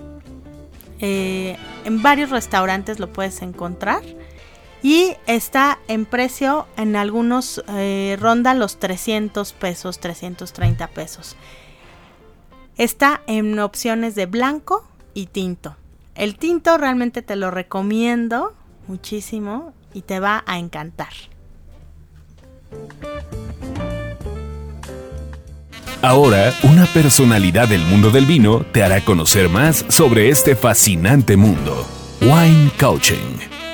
Eh, 0.99 1.57
en 1.85 2.01
varios 2.01 2.29
restaurantes 2.29 2.99
lo 2.99 3.11
puedes 3.11 3.41
encontrar. 3.41 4.03
Y 4.83 5.15
está 5.25 5.79
en 5.87 6.05
precio, 6.05 6.67
en 6.77 6.95
algunos 6.95 7.63
eh, 7.67 8.17
ronda 8.19 8.53
los 8.53 8.77
300 8.77 9.53
pesos, 9.53 9.99
330 9.99 10.87
pesos. 10.87 11.35
Está 12.77 13.21
en 13.27 13.57
opciones 13.59 14.13
de 14.15 14.27
blanco 14.27 14.87
y 15.13 15.25
tinto. 15.27 15.75
El 16.15 16.37
tinto 16.37 16.77
realmente 16.77 17.21
te 17.21 17.35
lo 17.35 17.51
recomiendo 17.51 18.53
muchísimo 18.87 19.73
y 19.93 20.01
te 20.01 20.19
va 20.19 20.43
a 20.45 20.59
encantar. 20.59 21.13
Ahora, 26.01 26.53
una 26.63 26.85
personalidad 26.85 27.67
del 27.67 27.81
mundo 27.81 28.11
del 28.11 28.25
vino 28.25 28.63
te 28.71 28.83
hará 28.83 29.01
conocer 29.01 29.49
más 29.49 29.83
sobre 29.87 30.29
este 30.29 30.55
fascinante 30.55 31.35
mundo. 31.35 31.85
Wine 32.21 32.71
Coaching. 32.79 33.66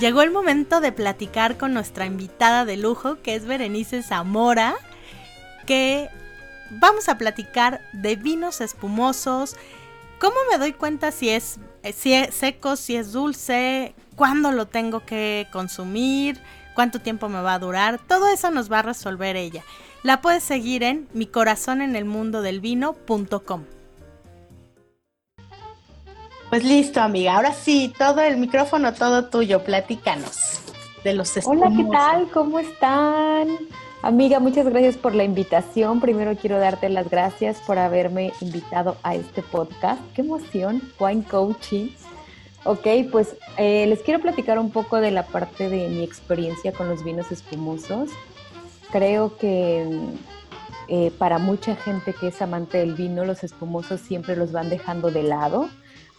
Llegó 0.00 0.22
el 0.22 0.30
momento 0.30 0.80
de 0.80 0.92
platicar 0.92 1.58
con 1.58 1.74
nuestra 1.74 2.06
invitada 2.06 2.64
de 2.64 2.78
lujo, 2.78 3.20
que 3.22 3.34
es 3.34 3.44
Berenice 3.44 4.02
Zamora, 4.02 4.74
que 5.66 6.08
vamos 6.70 7.10
a 7.10 7.18
platicar 7.18 7.82
de 7.92 8.16
vinos 8.16 8.62
espumosos, 8.62 9.56
cómo 10.18 10.36
me 10.50 10.56
doy 10.56 10.72
cuenta 10.72 11.12
si 11.12 11.28
es, 11.28 11.60
si 11.94 12.14
es 12.14 12.34
seco, 12.34 12.76
si 12.76 12.96
es 12.96 13.12
dulce, 13.12 13.94
cuándo 14.16 14.52
lo 14.52 14.66
tengo 14.66 15.04
que 15.04 15.48
consumir, 15.52 16.40
cuánto 16.74 17.02
tiempo 17.02 17.28
me 17.28 17.42
va 17.42 17.52
a 17.52 17.58
durar, 17.58 18.00
todo 18.08 18.28
eso 18.28 18.50
nos 18.50 18.72
va 18.72 18.78
a 18.78 18.82
resolver 18.82 19.36
ella. 19.36 19.64
La 20.02 20.22
puedes 20.22 20.42
seguir 20.42 20.82
en 20.82 21.08
mi 21.12 21.26
corazón 21.26 21.82
en 21.82 21.94
el 21.94 22.06
mundo 22.06 22.40
del 22.40 22.60
vino.com. 22.60 23.64
Pues 26.50 26.64
listo, 26.64 27.00
amiga. 27.00 27.36
Ahora 27.36 27.52
sí, 27.52 27.94
todo 27.96 28.20
el 28.22 28.36
micrófono, 28.36 28.92
todo 28.92 29.26
tuyo. 29.26 29.62
Platícanos 29.62 30.60
de 31.04 31.14
los 31.14 31.32
Hola, 31.46 31.70
¿qué 31.76 31.84
tal? 31.84 32.28
¿Cómo 32.32 32.58
están? 32.58 33.46
Amiga, 34.02 34.40
muchas 34.40 34.66
gracias 34.66 34.96
por 34.96 35.14
la 35.14 35.22
invitación. 35.22 36.00
Primero 36.00 36.36
quiero 36.36 36.58
darte 36.58 36.88
las 36.88 37.08
gracias 37.08 37.60
por 37.60 37.78
haberme 37.78 38.32
invitado 38.40 38.96
a 39.04 39.14
este 39.14 39.42
podcast. 39.42 40.00
¡Qué 40.12 40.22
emoción! 40.22 40.82
Wine 40.98 41.22
Coaching. 41.22 41.90
Ok, 42.64 42.84
pues 43.12 43.36
eh, 43.56 43.86
les 43.86 44.00
quiero 44.00 44.20
platicar 44.20 44.58
un 44.58 44.72
poco 44.72 45.00
de 45.00 45.12
la 45.12 45.26
parte 45.26 45.68
de 45.68 45.88
mi 45.88 46.02
experiencia 46.02 46.72
con 46.72 46.88
los 46.88 47.04
vinos 47.04 47.30
espumosos. 47.30 48.10
Creo 48.90 49.36
que 49.36 49.88
eh, 50.88 51.12
para 51.16 51.38
mucha 51.38 51.76
gente 51.76 52.12
que 52.12 52.26
es 52.26 52.42
amante 52.42 52.78
del 52.78 52.94
vino, 52.94 53.24
los 53.24 53.44
espumosos 53.44 54.00
siempre 54.00 54.34
los 54.34 54.50
van 54.50 54.68
dejando 54.68 55.12
de 55.12 55.22
lado 55.22 55.70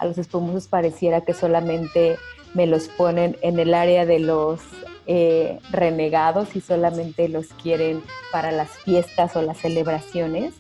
a 0.02 0.06
los 0.06 0.18
espumosos 0.18 0.68
pareciera 0.68 1.22
que 1.22 1.34
solamente 1.34 2.18
me 2.56 2.66
los 2.66 2.88
ponen 2.88 3.38
en 3.42 3.60
el 3.60 3.74
área 3.74 4.06
de 4.06 4.20
los 4.20 4.60
eh, 5.06 5.60
renegados 5.70 6.56
y 6.56 6.62
solamente 6.62 7.30
los 7.30 7.48
quieren 7.62 8.02
para 8.32 8.52
las 8.52 8.70
fiestas 8.70 9.36
o 9.36 9.44
las 9.44 9.60
celebraciones. 9.60 10.56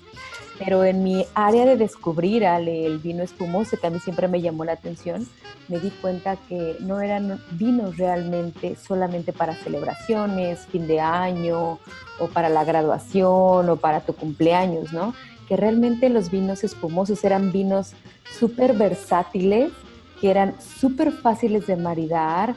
Pero 0.59 0.83
en 0.83 1.03
mi 1.03 1.25
área 1.33 1.65
de 1.65 1.75
descubrir 1.75 2.43
el 2.43 2.99
vino 2.99 3.23
espumoso, 3.23 3.77
que 3.77 3.87
a 3.87 3.89
mí 3.89 3.99
siempre 3.99 4.27
me 4.27 4.41
llamó 4.41 4.63
la 4.63 4.73
atención, 4.73 5.27
me 5.67 5.79
di 5.79 5.89
cuenta 5.89 6.35
que 6.47 6.75
no 6.81 7.01
eran 7.01 7.41
vinos 7.51 7.97
realmente 7.97 8.75
solamente 8.75 9.33
para 9.33 9.55
celebraciones, 9.55 10.67
fin 10.67 10.85
de 10.85 10.99
año, 10.99 11.79
o 12.19 12.27
para 12.31 12.49
la 12.49 12.63
graduación, 12.63 13.69
o 13.69 13.75
para 13.77 14.01
tu 14.01 14.13
cumpleaños, 14.13 14.93
¿no? 14.93 15.15
Que 15.51 15.57
realmente 15.57 16.07
los 16.07 16.31
vinos 16.31 16.63
espumosos 16.63 17.25
eran 17.25 17.51
vinos 17.51 17.91
súper 18.39 18.71
versátiles, 18.71 19.73
que 20.21 20.31
eran 20.31 20.55
súper 20.61 21.11
fáciles 21.11 21.67
de 21.67 21.75
maridar, 21.75 22.55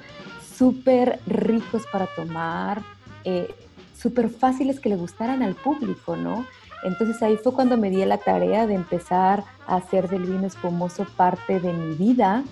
súper 0.57 1.19
ricos 1.27 1.83
para 1.91 2.07
tomar, 2.15 2.83
eh, 3.25 3.53
súper 3.99 4.29
fáciles 4.31 4.79
que 4.79 4.91
le 4.91 4.95
gustaran 4.95 5.43
al 5.43 5.57
público, 5.57 6.15
¿no? 6.15 6.47
Entonces 6.85 7.21
ahí 7.21 7.37
fue 7.37 7.53
cuando 7.53 7.77
me 7.77 7.91
di 7.91 8.05
la 8.05 8.19
tarea 8.19 8.69
de 8.69 8.75
empezar 8.75 9.43
a 9.67 9.75
hacer 9.75 10.09
del 10.09 10.23
vino 10.23 10.47
espumoso 10.47 11.05
parte 11.17 11.59
de 11.59 11.73
mi 11.73 11.97
vida 11.97 12.45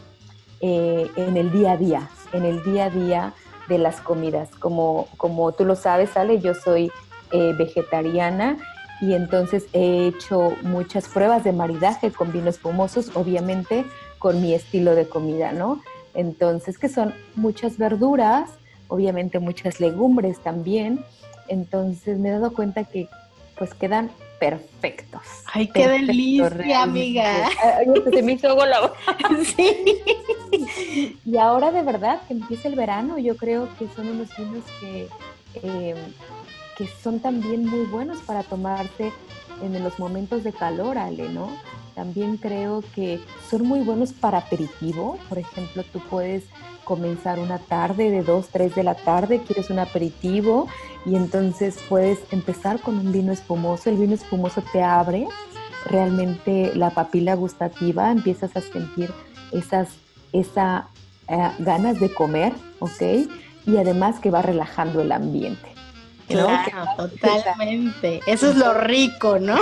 eh, 0.60 1.08
en 1.14 1.36
el 1.36 1.52
día 1.52 1.70
a 1.70 1.76
día, 1.76 2.10
en 2.32 2.44
el 2.44 2.64
día 2.64 2.86
a 2.86 2.90
día 2.90 3.32
de 3.68 3.78
las 3.78 4.00
comidas. 4.00 4.48
Como, 4.58 5.06
como 5.18 5.52
tú 5.52 5.64
lo 5.64 5.76
sabes, 5.76 6.16
Ale, 6.16 6.40
yo 6.40 6.52
soy 6.54 6.90
eh, 7.30 7.54
vegetariana 7.56 8.56
y 9.02 9.14
entonces 9.14 9.66
he 9.72 10.06
hecho 10.06 10.54
muchas 10.62 11.08
pruebas 11.08 11.42
de 11.42 11.52
maridaje 11.52 12.12
con 12.12 12.30
vinos 12.30 12.54
espumosos, 12.54 13.10
obviamente 13.14 13.84
con 14.20 14.40
mi 14.40 14.54
estilo 14.54 14.94
de 14.94 15.08
comida, 15.08 15.50
¿no? 15.50 15.82
Entonces, 16.14 16.78
que 16.78 16.88
son 16.88 17.12
muchas 17.34 17.78
verduras, 17.78 18.48
obviamente 18.86 19.40
muchas 19.40 19.80
legumbres 19.80 20.38
también. 20.38 21.04
Entonces 21.48 22.18
me 22.18 22.28
he 22.28 22.32
dado 22.32 22.52
cuenta 22.52 22.84
que 22.84 23.08
pues 23.58 23.74
quedan 23.74 24.12
perfectos. 24.38 25.22
Ay, 25.52 25.66
qué 25.66 25.88
delicia, 25.88 26.82
amiga. 26.82 27.48
se 28.12 28.22
me 28.22 28.32
hizo 28.32 28.56
sí. 29.56 30.04
Y 31.24 31.36
ahora 31.38 31.72
de 31.72 31.82
verdad 31.82 32.20
que 32.28 32.34
empieza 32.34 32.68
el 32.68 32.76
verano, 32.76 33.18
yo 33.18 33.36
creo 33.36 33.68
que 33.78 33.88
son 33.96 34.08
unos 34.08 34.28
vinos 34.36 34.64
que, 34.80 35.08
eh, 35.54 35.94
son 37.02 37.20
también 37.20 37.66
muy 37.66 37.84
buenos 37.86 38.18
para 38.20 38.42
tomarse 38.42 39.12
en 39.62 39.82
los 39.82 39.98
momentos 39.98 40.44
de 40.44 40.52
calor, 40.52 40.98
Ale, 40.98 41.28
¿no? 41.28 41.48
También 41.94 42.36
creo 42.36 42.82
que 42.94 43.20
son 43.50 43.66
muy 43.66 43.80
buenos 43.80 44.12
para 44.12 44.38
aperitivo. 44.38 45.18
Por 45.28 45.38
ejemplo, 45.38 45.84
tú 45.92 46.00
puedes 46.10 46.44
comenzar 46.84 47.38
una 47.38 47.58
tarde 47.58 48.10
de 48.10 48.22
2, 48.22 48.48
3 48.48 48.74
de 48.74 48.82
la 48.82 48.94
tarde, 48.94 49.42
quieres 49.46 49.70
un 49.70 49.78
aperitivo 49.78 50.68
y 51.04 51.16
entonces 51.16 51.78
puedes 51.88 52.18
empezar 52.32 52.80
con 52.80 52.98
un 52.98 53.12
vino 53.12 53.32
espumoso. 53.32 53.90
El 53.90 53.98
vino 53.98 54.14
espumoso 54.14 54.62
te 54.72 54.82
abre 54.82 55.28
realmente 55.86 56.74
la 56.74 56.90
papila 56.90 57.34
gustativa, 57.34 58.10
empiezas 58.10 58.56
a 58.56 58.60
sentir 58.60 59.10
esas 59.52 59.88
esa, 60.32 60.88
eh, 61.28 61.50
ganas 61.58 62.00
de 62.00 62.12
comer, 62.12 62.52
¿ok? 62.80 63.02
Y 63.66 63.76
además 63.76 64.18
que 64.18 64.30
va 64.30 64.42
relajando 64.42 65.02
el 65.02 65.12
ambiente. 65.12 65.68
Claro, 66.32 67.08
totalmente. 67.08 68.20
Eso 68.26 68.50
es 68.50 68.56
lo 68.56 68.74
rico, 68.74 69.38
¿no? 69.38 69.56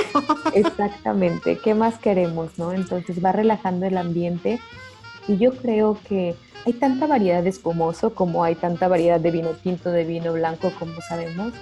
Exactamente. 0.55 1.59
¿Qué 1.59 1.75
más 1.75 1.99
queremos, 1.99 2.59
no? 2.59 2.73
Entonces 2.73 3.25
va 3.25 3.33
relajando 3.33 3.87
el 3.87 3.97
ambiente 3.97 4.61
y 5.29 5.37
yo 5.39 5.53
creo 5.53 5.99
que 6.09 6.35
hay 6.67 6.73
tanta 6.75 7.07
variedad 7.07 7.43
de 7.43 7.51
espumoso 7.51 8.15
como 8.15 8.45
hay 8.45 8.55
tanta 8.55 8.89
variedad 8.89 9.21
de 9.21 9.31
vino 9.31 9.51
tinto, 9.51 9.91
de 9.91 10.05
vino 10.05 10.33
blanco, 10.33 10.73
como 10.79 11.01
sabemos, 11.09 11.53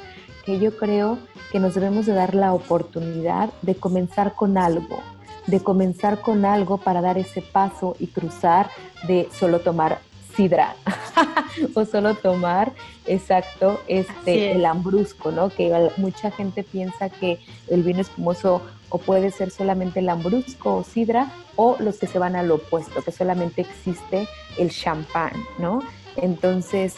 que 0.44 0.58
yo 0.58 0.76
creo 0.76 1.18
que 1.52 1.60
nos 1.60 1.74
debemos 1.74 2.06
de 2.06 2.14
dar 2.14 2.34
la 2.34 2.52
oportunidad 2.52 3.50
de 3.62 3.74
comenzar 3.74 4.34
con 4.34 4.58
algo, 4.58 5.00
de 5.46 5.60
comenzar 5.60 6.20
con 6.20 6.44
algo 6.44 6.78
para 6.78 7.00
dar 7.00 7.18
ese 7.18 7.42
paso 7.42 7.96
y 7.98 8.08
cruzar 8.08 8.70
de 9.06 9.28
solo 9.32 9.60
tomar 9.60 10.00
sidra 10.38 10.76
o 11.74 11.84
solo 11.84 12.14
tomar, 12.14 12.72
exacto, 13.06 13.80
este, 13.88 14.52
el 14.52 14.62
lambrusco, 14.62 15.32
¿no? 15.32 15.50
Que 15.50 15.90
mucha 15.96 16.30
gente 16.30 16.62
piensa 16.62 17.08
que 17.08 17.40
el 17.66 17.82
vino 17.82 18.00
espumoso 18.00 18.62
o 18.88 18.98
puede 18.98 19.32
ser 19.32 19.50
solamente 19.50 19.98
el 19.98 20.06
lambrusco 20.06 20.76
o 20.76 20.84
sidra 20.84 21.32
o 21.56 21.76
los 21.80 21.98
que 21.98 22.06
se 22.06 22.20
van 22.20 22.36
al 22.36 22.52
opuesto, 22.52 23.02
que 23.02 23.10
solamente 23.10 23.62
existe 23.62 24.28
el 24.58 24.70
champán, 24.70 25.32
¿no? 25.58 25.82
Entonces, 26.14 26.94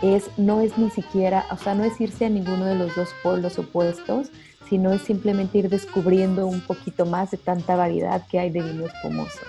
es, 0.00 0.30
no 0.38 0.62
es 0.62 0.78
ni 0.78 0.88
siquiera, 0.88 1.44
o 1.50 1.58
sea, 1.58 1.74
no 1.74 1.84
es 1.84 2.00
irse 2.00 2.24
a 2.24 2.30
ninguno 2.30 2.64
de 2.64 2.74
los 2.74 2.96
dos 2.96 3.10
polos 3.22 3.58
opuestos, 3.58 4.30
sino 4.70 4.94
es 4.94 5.02
simplemente 5.02 5.58
ir 5.58 5.68
descubriendo 5.68 6.46
un 6.46 6.62
poquito 6.62 7.04
más 7.04 7.32
de 7.32 7.36
tanta 7.36 7.76
variedad 7.76 8.26
que 8.28 8.38
hay 8.38 8.48
de 8.48 8.62
vino 8.62 8.86
espumoso. 8.86 9.40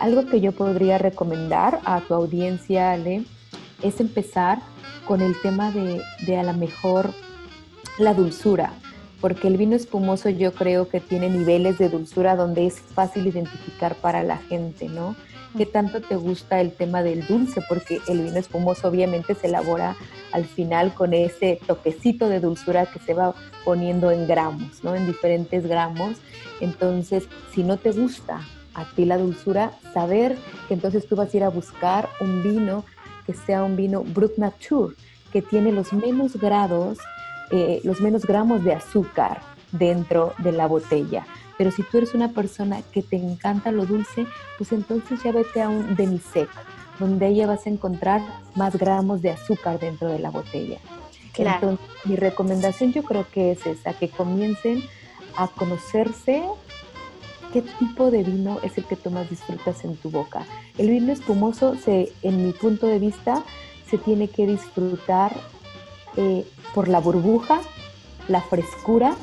Algo 0.00 0.24
que 0.24 0.40
yo 0.40 0.52
podría 0.52 0.96
recomendar 0.96 1.80
a 1.84 2.00
tu 2.00 2.14
audiencia, 2.14 2.92
Ale, 2.92 3.24
es 3.82 4.00
empezar 4.00 4.60
con 5.06 5.20
el 5.20 5.38
tema 5.42 5.70
de, 5.72 6.00
de 6.26 6.38
a 6.38 6.42
lo 6.42 6.54
mejor 6.54 7.12
la 7.98 8.14
dulzura, 8.14 8.72
porque 9.20 9.48
el 9.48 9.58
vino 9.58 9.76
espumoso 9.76 10.30
yo 10.30 10.54
creo 10.54 10.88
que 10.88 11.00
tiene 11.00 11.28
niveles 11.28 11.76
de 11.76 11.90
dulzura 11.90 12.34
donde 12.34 12.66
es 12.66 12.80
fácil 12.80 13.26
identificar 13.26 13.94
para 13.94 14.22
la 14.22 14.38
gente, 14.38 14.88
¿no? 14.88 15.16
¿Qué 15.54 15.66
tanto 15.66 16.00
te 16.00 16.16
gusta 16.16 16.62
el 16.62 16.72
tema 16.72 17.02
del 17.02 17.26
dulce? 17.26 17.60
Porque 17.68 18.00
el 18.08 18.22
vino 18.22 18.38
espumoso 18.38 18.88
obviamente 18.88 19.34
se 19.34 19.48
elabora 19.48 19.96
al 20.32 20.46
final 20.46 20.94
con 20.94 21.12
ese 21.12 21.60
toquecito 21.66 22.26
de 22.28 22.40
dulzura 22.40 22.86
que 22.86 23.00
se 23.00 23.12
va 23.12 23.34
poniendo 23.66 24.10
en 24.10 24.26
gramos, 24.26 24.82
¿no? 24.82 24.94
En 24.94 25.06
diferentes 25.06 25.66
gramos. 25.66 26.16
Entonces, 26.60 27.24
si 27.52 27.64
no 27.64 27.76
te 27.76 27.90
gusta 27.90 28.40
a 28.74 28.84
ti 28.94 29.04
la 29.04 29.18
dulzura, 29.18 29.72
saber 29.92 30.36
que 30.68 30.74
entonces 30.74 31.06
tú 31.06 31.16
vas 31.16 31.32
a 31.32 31.36
ir 31.36 31.44
a 31.44 31.50
buscar 31.50 32.08
un 32.20 32.42
vino 32.42 32.84
que 33.26 33.34
sea 33.34 33.62
un 33.64 33.76
vino 33.76 34.02
Brut 34.02 34.36
Nature, 34.38 34.94
que 35.32 35.42
tiene 35.42 35.72
los 35.72 35.92
menos 35.92 36.36
grados, 36.36 36.98
eh, 37.50 37.80
los 37.84 38.00
menos 38.00 38.24
gramos 38.24 38.64
de 38.64 38.72
azúcar 38.72 39.40
dentro 39.72 40.34
de 40.38 40.52
la 40.52 40.66
botella. 40.66 41.26
Pero 41.56 41.70
si 41.70 41.82
tú 41.82 41.98
eres 41.98 42.14
una 42.14 42.28
persona 42.28 42.80
que 42.92 43.02
te 43.02 43.16
encanta 43.16 43.70
lo 43.70 43.84
dulce, 43.84 44.26
pues 44.56 44.72
entonces 44.72 45.22
ya 45.22 45.32
vete 45.32 45.62
a 45.62 45.68
un 45.68 45.94
demisec, 45.94 46.48
donde 46.98 47.28
ella 47.28 47.46
vas 47.46 47.66
a 47.66 47.70
encontrar 47.70 48.22
más 48.54 48.76
gramos 48.76 49.22
de 49.22 49.30
azúcar 49.30 49.78
dentro 49.78 50.08
de 50.08 50.18
la 50.18 50.30
botella. 50.30 50.78
Entonces, 51.36 51.86
mi 52.04 52.16
recomendación 52.16 52.92
yo 52.92 53.02
creo 53.02 53.26
que 53.30 53.52
es 53.52 53.66
esa, 53.66 53.92
que 53.94 54.08
comiencen 54.08 54.82
a 55.36 55.48
conocerse 55.48 56.42
qué 57.52 57.62
tipo 57.62 58.10
de 58.10 58.22
vino 58.22 58.58
es 58.62 58.76
el 58.78 58.84
que 58.84 58.96
tú 58.96 59.10
más 59.10 59.28
disfrutas 59.28 59.84
en 59.84 59.96
tu 59.96 60.10
boca. 60.10 60.44
El 60.78 60.90
vino 60.90 61.12
espumoso, 61.12 61.76
se, 61.76 62.12
en 62.22 62.46
mi 62.46 62.52
punto 62.52 62.86
de 62.86 62.98
vista, 62.98 63.44
se 63.88 63.98
tiene 63.98 64.28
que 64.28 64.46
disfrutar 64.46 65.32
eh, 66.16 66.46
por 66.74 66.88
la 66.88 67.00
burbuja, 67.00 67.60
la 68.28 68.40
frescura 68.40 69.14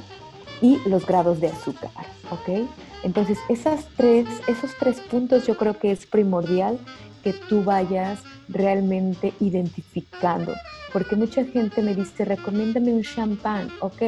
y 0.61 0.77
los 0.87 1.05
grados 1.05 1.39
de 1.39 1.47
azúcar, 1.47 1.91
¿ok? 2.31 2.67
Entonces, 3.03 3.37
esas 3.47 3.87
tres, 3.95 4.27
esos 4.47 4.71
tres 4.77 4.99
puntos 4.99 5.45
yo 5.45 5.55
creo 5.57 5.77
que 5.77 5.91
es 5.91 6.05
primordial 6.05 6.79
que 7.23 7.33
tú 7.33 7.63
vayas 7.63 8.19
realmente 8.49 9.33
identificando, 9.39 10.53
porque 10.91 11.15
mucha 11.15 11.45
gente 11.45 11.81
me 11.81 11.93
dice, 11.93 12.25
recomiéndame 12.25 12.93
un 12.93 13.03
champán, 13.03 13.69
ok, 13.81 14.01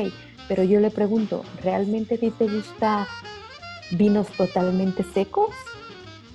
pero 0.48 0.64
yo 0.64 0.80
le 0.80 0.90
pregunto, 0.90 1.44
¿realmente 1.62 2.16
a 2.16 2.18
ti 2.18 2.32
te 2.32 2.48
gusta 2.48 3.08
vinos 3.92 4.28
totalmente 4.28 5.04
secos? 5.04 5.50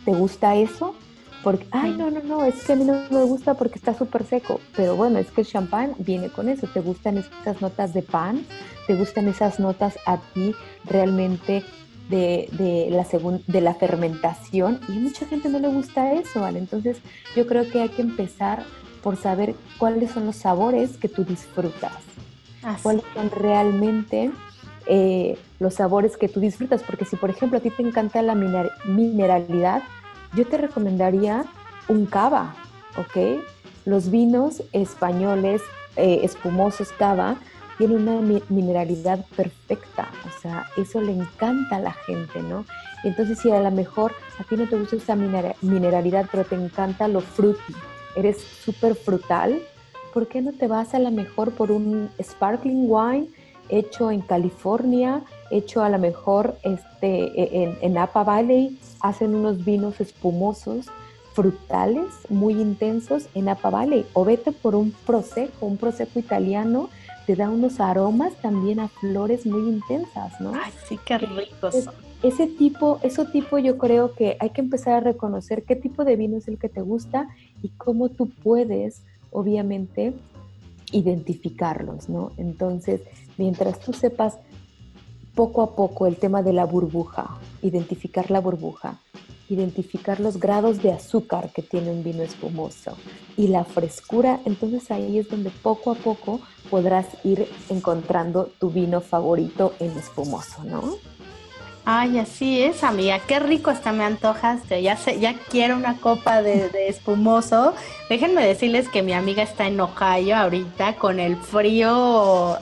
¿Te 0.05 0.12
gusta 0.12 0.57
eso? 0.57 0.95
Porque, 1.43 1.67
ay, 1.73 1.93
no, 1.93 2.11
no, 2.11 2.21
no, 2.23 2.45
es 2.45 2.64
que 2.64 2.73
a 2.73 2.77
mí 2.77 2.85
no 2.85 2.95
me 3.11 3.23
gusta 3.25 3.55
porque 3.55 3.79
está 3.79 3.93
súper 3.93 4.25
seco. 4.25 4.61
Pero 4.75 4.97
bueno, 4.97 5.19
es 5.19 5.31
que 5.31 5.43
el 5.43 5.47
champán 5.47 5.95
viene 5.99 6.31
con 6.31 6.49
eso. 6.49 6.67
¿Te 6.67 6.81
gustan 6.81 7.19
esas 7.19 7.61
notas 7.61 7.93
de 7.93 8.03
pan? 8.03 8.47
¿Te 8.87 8.95
gustan 8.95 9.29
esas 9.29 9.61
notas 9.61 9.99
a 10.07 10.17
ti 10.17 10.55
realmente 10.87 11.62
de, 12.09 12.49
de 12.53 12.88
la, 12.90 13.07
de 13.47 13.61
la 13.61 13.75
fermentación? 13.75 14.81
Y 14.88 14.93
mucha 14.93 15.27
gente 15.27 15.51
no 15.51 15.59
le 15.59 15.69
gusta 15.69 16.14
eso, 16.14 16.40
¿vale? 16.40 16.59
Entonces 16.59 16.97
yo 17.37 17.47
creo 17.47 17.71
que 17.71 17.83
hay 17.83 17.90
que 17.90 18.03
empezar 18.03 18.64
por 19.03 19.19
saber 19.19 19.55
cuáles 19.77 20.12
son 20.12 20.25
los 20.25 20.37
sabores 20.37 20.97
que 20.97 21.11
tú 21.11 21.25
disfrutas. 21.25 21.93
Cuáles 22.83 23.05
son 23.12 23.31
realmente 23.31 24.31
eh, 24.87 25.38
los 25.61 25.75
sabores 25.75 26.16
que 26.16 26.29
tú 26.29 26.40
disfrutas, 26.40 26.83
porque 26.83 27.05
si 27.05 27.16
por 27.16 27.31
ejemplo 27.31 27.59
a 27.59 27.62
ti 27.62 27.70
te 27.70 27.83
encanta 27.83 28.23
la 28.23 28.35
mineralidad, 28.35 29.83
yo 30.35 30.47
te 30.47 30.59
recomendaría 30.59 31.44
un 31.88 32.07
cava, 32.07 32.55
¿ok? 32.97 33.40
Los 33.85 34.11
vinos 34.11 34.62
españoles 34.73 35.62
eh, 35.97 36.20
espumosos 36.23 36.92
cava 36.92 37.37
tienen 37.79 38.09
una 38.09 38.40
mineralidad 38.49 39.25
perfecta, 39.37 40.09
o 40.27 40.40
sea, 40.40 40.66
eso 40.77 41.01
le 41.01 41.12
encanta 41.12 41.77
a 41.77 41.81
la 41.81 41.92
gente, 41.92 42.40
¿no? 42.42 42.64
Entonces, 43.03 43.38
si 43.40 43.51
a 43.51 43.61
lo 43.61 43.70
mejor 43.70 44.12
a 44.38 44.44
ti 44.44 44.57
no 44.57 44.68
te 44.68 44.79
gusta 44.79 44.97
esa 44.97 45.16
mineralidad, 45.16 46.29
pero 46.31 46.44
te 46.44 46.55
encanta 46.55 47.09
lo 47.09 47.20
fruity, 47.20 47.75
eres 48.16 48.38
súper 48.38 48.94
frutal, 48.94 49.61
¿por 50.12 50.29
qué 50.29 50.40
no 50.40 50.53
te 50.53 50.68
vas 50.68 50.94
a 50.94 50.99
lo 50.99 51.11
mejor 51.11 51.53
por 51.53 51.73
un 51.73 52.11
sparkling 52.23 52.87
wine 52.88 53.29
hecho 53.68 54.11
en 54.11 54.20
California, 54.20 55.22
hecho 55.50 55.83
a 55.83 55.88
lo 55.88 55.98
mejor 55.98 56.57
este, 56.62 57.24
e, 57.40 57.64
en, 57.64 57.79
en 57.81 57.94
Napa 57.94 58.24
Valley, 58.24 58.79
hacen 59.00 59.35
unos 59.35 59.64
vinos 59.64 60.00
espumosos, 60.00 60.87
frutales, 61.33 62.07
muy 62.29 62.55
intensos 62.61 63.29
en 63.35 63.46
Napa 63.46 63.70
Valley. 63.70 64.07
O 64.12 64.24
vete 64.24 64.53
por 64.53 64.74
un 64.74 64.92
prosecco, 65.07 65.66
un 65.66 65.77
prosecco 65.77 66.18
italiano, 66.18 66.88
te 67.27 67.37
da 67.37 67.48
unos 67.50 67.81
aromas 67.81 68.35
también 68.42 68.81
a 68.81 68.88
flores 68.88 69.46
muy 69.46 69.68
intensas, 69.68 70.40
¿no? 70.40 70.53
Ay, 70.55 70.72
sí, 70.88 70.98
qué 71.05 71.18
ricos 71.18 71.88
ese 72.24 72.46
tipo, 72.46 72.98
ese 73.03 73.27
tipo 73.27 73.59
yo 73.59 73.77
creo 73.77 74.14
que 74.14 74.38
hay 74.40 74.50
que 74.50 74.62
empezar 74.62 74.94
a 74.94 75.00
reconocer 75.00 75.64
qué 75.64 75.77
tipo 75.77 76.05
de 76.05 76.16
vino 76.16 76.38
es 76.38 76.48
el 76.48 76.59
que 76.59 76.70
te 76.70 76.81
gusta 76.81 77.29
y 77.62 77.68
cómo 77.68 78.09
tú 78.09 78.31
puedes, 78.31 79.03
obviamente, 79.31 80.14
identificarlos, 80.90 82.09
¿no? 82.09 82.33
Entonces, 82.38 83.03
mientras 83.37 83.81
tú 83.81 83.92
sepas 83.92 84.38
poco 85.35 85.62
a 85.62 85.75
poco 85.75 86.07
el 86.07 86.16
tema 86.16 86.42
de 86.42 86.53
la 86.53 86.64
burbuja, 86.64 87.38
identificar 87.62 88.31
la 88.31 88.40
burbuja, 88.40 88.99
identificar 89.49 90.20
los 90.20 90.38
grados 90.38 90.83
de 90.83 90.92
azúcar 90.92 91.51
que 91.51 91.62
tiene 91.62 91.90
un 91.90 92.03
vino 92.03 92.23
espumoso 92.23 92.97
y 93.37 93.49
la 93.49 93.64
frescura, 93.64 94.40
entonces 94.44 94.90
ahí 94.90 95.18
es 95.18 95.29
donde 95.29 95.51
poco 95.51 95.90
a 95.90 95.94
poco 95.94 96.40
podrás 96.70 97.07
ir 97.25 97.47
encontrando 97.68 98.51
tu 98.59 98.70
vino 98.70 99.01
favorito 99.01 99.75
en 99.81 99.90
espumoso, 99.99 100.64
¿no? 100.64 100.94
Ay, 101.87 102.18
así 102.18 102.62
es, 102.62 102.83
amiga. 102.83 103.18
Qué 103.18 103.38
rico 103.40 103.68
hasta 103.68 103.92
me 103.92 104.05
antojaste. 104.05 104.81
Ya 104.81 104.97
sé, 104.97 105.20
ya 105.20 105.35
quiero 105.51 105.77
una 105.77 105.99
copa 105.99 106.40
de, 106.40 106.70
espumoso. 106.88 107.75
Déjenme 108.09 108.42
decirles 108.47 108.88
que 108.88 109.03
mi 109.03 109.12
amiga 109.12 109.42
está 109.42 109.66
en 109.66 109.79
Ohio 109.79 110.35
ahorita 110.35 110.97
con 110.97 111.20
el 111.20 111.37
frío 111.37 112.57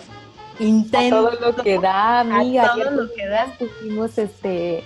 intenso. 0.59 1.29
todo 1.29 1.51
lo 1.51 1.57
que 1.57 1.79
da, 1.79 2.21
amiga. 2.21 2.73
todo 2.75 2.91
lo 2.91 3.13
que 3.13 3.27
da. 3.27 3.47
Estuvimos 3.59 4.19
este, 4.19 4.85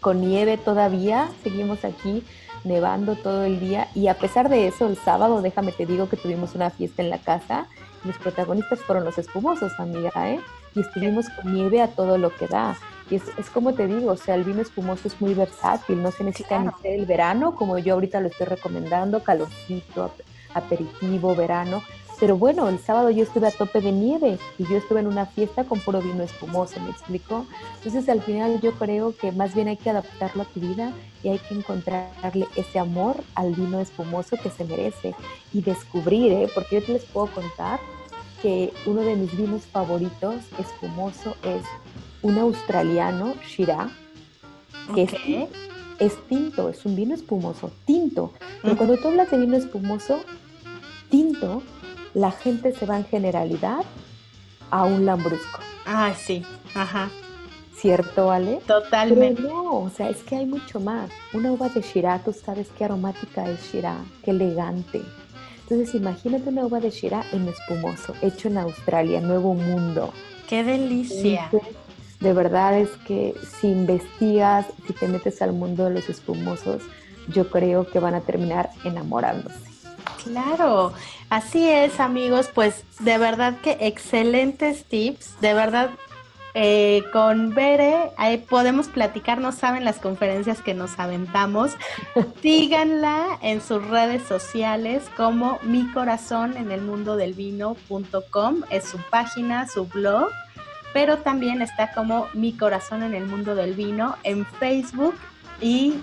con 0.00 0.20
nieve 0.20 0.58
todavía. 0.58 1.28
Seguimos 1.42 1.84
aquí 1.84 2.24
nevando 2.64 3.16
todo 3.16 3.44
el 3.44 3.60
día. 3.60 3.88
Y 3.94 4.08
a 4.08 4.14
pesar 4.14 4.48
de 4.48 4.68
eso, 4.68 4.86
el 4.86 4.96
sábado, 4.96 5.42
déjame 5.42 5.72
te 5.72 5.86
digo 5.86 6.08
que 6.08 6.16
tuvimos 6.16 6.54
una 6.54 6.70
fiesta 6.70 7.02
en 7.02 7.10
la 7.10 7.18
casa. 7.18 7.66
Los 8.04 8.16
protagonistas 8.18 8.80
fueron 8.80 9.04
los 9.04 9.18
espumosos, 9.18 9.72
amiga, 9.78 10.30
¿eh? 10.30 10.40
Y 10.74 10.80
estuvimos 10.80 11.26
con 11.30 11.52
nieve 11.52 11.82
a 11.82 11.88
todo 11.88 12.18
lo 12.18 12.34
que 12.34 12.46
da. 12.46 12.76
Y 13.10 13.16
es, 13.16 13.22
es, 13.38 13.50
como 13.50 13.74
te 13.74 13.86
digo, 13.86 14.12
o 14.12 14.16
sea, 14.16 14.34
el 14.34 14.44
vino 14.44 14.60
espumoso 14.60 15.08
es 15.08 15.20
muy 15.20 15.34
versátil, 15.34 16.02
no 16.02 16.12
se 16.12 16.24
necesita 16.24 16.58
ni 16.58 16.70
ser 16.82 17.00
el 17.00 17.06
verano, 17.06 17.56
como 17.56 17.78
yo 17.78 17.94
ahorita 17.94 18.20
lo 18.20 18.28
estoy 18.28 18.46
recomendando, 18.46 19.22
calorcito, 19.22 20.12
aperitivo, 20.54 21.34
verano. 21.34 21.82
Pero 22.20 22.36
bueno, 22.36 22.68
el 22.68 22.78
sábado 22.80 23.10
yo 23.10 23.22
estuve 23.22 23.46
a 23.46 23.52
tope 23.52 23.80
de 23.80 23.92
nieve 23.92 24.38
y 24.58 24.64
yo 24.64 24.76
estuve 24.76 25.00
en 25.00 25.06
una 25.06 25.26
fiesta 25.26 25.64
con 25.64 25.78
puro 25.80 26.00
vino 26.00 26.22
espumoso, 26.22 26.80
¿me 26.80 26.90
explico? 26.90 27.46
Entonces 27.76 28.08
al 28.08 28.22
final 28.22 28.60
yo 28.60 28.72
creo 28.72 29.16
que 29.16 29.30
más 29.30 29.54
bien 29.54 29.68
hay 29.68 29.76
que 29.76 29.90
adaptarlo 29.90 30.42
a 30.42 30.46
tu 30.46 30.58
vida 30.58 30.92
y 31.22 31.28
hay 31.28 31.38
que 31.38 31.54
encontrarle 31.54 32.46
ese 32.56 32.78
amor 32.78 33.16
al 33.36 33.54
vino 33.54 33.80
espumoso 33.80 34.36
que 34.42 34.50
se 34.50 34.64
merece 34.64 35.14
y 35.52 35.62
descubrir, 35.62 36.32
¿eh? 36.32 36.50
porque 36.54 36.80
yo 36.80 36.86
te 36.86 36.92
les 36.94 37.04
puedo 37.04 37.28
contar 37.28 37.78
que 38.42 38.72
uno 38.86 39.02
de 39.02 39.16
mis 39.16 39.36
vinos 39.36 39.62
favoritos 39.66 40.36
espumoso 40.58 41.36
es 41.42 41.62
un 42.22 42.38
australiano, 42.38 43.34
Shiraz, 43.46 43.90
que 44.94 45.48
es, 45.98 46.16
tinto, 46.28 46.68
es 46.68 46.84
un 46.84 46.96
vino 46.96 47.14
espumoso, 47.14 47.70
tinto. 47.84 48.32
Pero 48.62 48.76
cuando 48.76 48.96
tú 48.96 49.08
hablas 49.08 49.30
de 49.30 49.38
vino 49.38 49.56
espumoso, 49.56 50.20
tinto, 51.10 51.62
la 52.14 52.30
gente 52.30 52.72
se 52.72 52.86
va 52.86 52.98
en 52.98 53.04
generalidad 53.04 53.80
a 54.70 54.84
un 54.84 55.06
lambrusco. 55.06 55.60
Ah, 55.86 56.12
sí, 56.16 56.42
ajá. 56.74 57.10
¿Cierto, 57.74 58.30
Ale? 58.30 58.60
Totalmente. 58.66 59.42
Pero 59.42 59.54
no, 59.54 59.70
o 59.82 59.90
sea, 59.90 60.10
es 60.10 60.22
que 60.24 60.36
hay 60.36 60.46
mucho 60.46 60.80
más. 60.80 61.10
Una 61.32 61.52
uva 61.52 61.68
de 61.68 61.80
Shiraz, 61.80 62.24
tú 62.24 62.32
sabes 62.32 62.68
qué 62.76 62.84
aromática 62.84 63.48
es 63.48 63.72
Shiraz, 63.72 64.00
qué 64.24 64.32
elegante. 64.32 65.00
Entonces 65.62 65.94
imagínate 65.94 66.48
una 66.48 66.66
uva 66.66 66.80
de 66.80 66.90
Shiraz 66.90 67.32
en 67.32 67.46
espumoso, 67.46 68.14
hecho 68.20 68.48
en 68.48 68.58
Australia, 68.58 69.20
Nuevo 69.20 69.54
Mundo. 69.54 70.12
¡Qué 70.48 70.64
delicia! 70.64 71.50
de 72.20 72.32
verdad 72.32 72.76
es 72.78 72.90
que 73.06 73.34
si 73.60 73.68
investigas, 73.68 74.66
si 74.86 74.92
te 74.92 75.06
metes 75.06 75.40
al 75.40 75.52
mundo 75.52 75.84
de 75.84 75.90
los 75.90 76.08
espumosos, 76.08 76.82
yo 77.28 77.48
creo 77.48 77.88
que 77.88 78.00
van 78.00 78.14
a 78.14 78.22
terminar 78.22 78.70
enamorándose. 78.84 79.77
Claro, 80.24 80.92
así 81.30 81.68
es 81.68 82.00
amigos, 82.00 82.50
pues 82.54 82.84
de 83.00 83.18
verdad 83.18 83.58
que 83.62 83.76
excelentes 83.80 84.84
tips, 84.84 85.40
de 85.40 85.54
verdad 85.54 85.90
eh, 86.54 87.04
con 87.12 87.54
Bere 87.54 88.10
podemos 88.48 88.88
platicar, 88.88 89.38
no 89.38 89.52
saben 89.52 89.84
las 89.84 89.98
conferencias 89.98 90.60
que 90.60 90.74
nos 90.74 90.98
aventamos. 90.98 91.76
Síganla 92.42 93.38
en 93.42 93.60
sus 93.60 93.86
redes 93.86 94.22
sociales 94.24 95.04
como 95.16 95.58
mi 95.62 95.90
corazón 95.92 96.56
en 96.56 96.72
el 96.72 96.80
mundo 96.80 97.16
del 97.16 97.34
vino.com, 97.34 98.62
es 98.70 98.84
su 98.84 98.98
página, 99.10 99.68
su 99.68 99.86
blog 99.86 100.30
pero 100.92 101.18
también 101.18 101.62
está 101.62 101.92
como 101.92 102.28
Mi 102.32 102.52
Corazón 102.52 103.02
en 103.02 103.14
el 103.14 103.26
Mundo 103.26 103.54
del 103.54 103.74
Vino 103.74 104.16
en 104.24 104.46
Facebook 104.46 105.14
y 105.60 105.94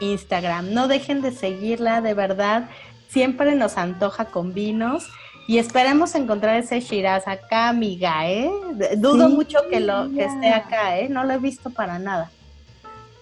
Instagram. 0.00 0.72
No 0.72 0.88
dejen 0.88 1.20
de 1.20 1.32
seguirla, 1.32 2.00
de 2.00 2.14
verdad, 2.14 2.68
siempre 3.14 3.54
nos 3.54 3.78
antoja 3.78 4.24
con 4.24 4.52
vinos 4.52 5.08
y 5.46 5.58
esperemos 5.58 6.16
encontrar 6.16 6.56
ese 6.56 6.80
Shiraz 6.80 7.28
acá, 7.28 7.68
amiga, 7.68 8.28
¿eh? 8.28 8.50
Dudo 8.96 9.28
mucho 9.28 9.58
que, 9.70 9.78
lo, 9.78 10.10
que 10.10 10.24
esté 10.24 10.50
acá, 10.50 10.98
¿eh? 10.98 11.08
No 11.08 11.22
lo 11.22 11.32
he 11.34 11.38
visto 11.38 11.70
para 11.70 12.00
nada. 12.00 12.30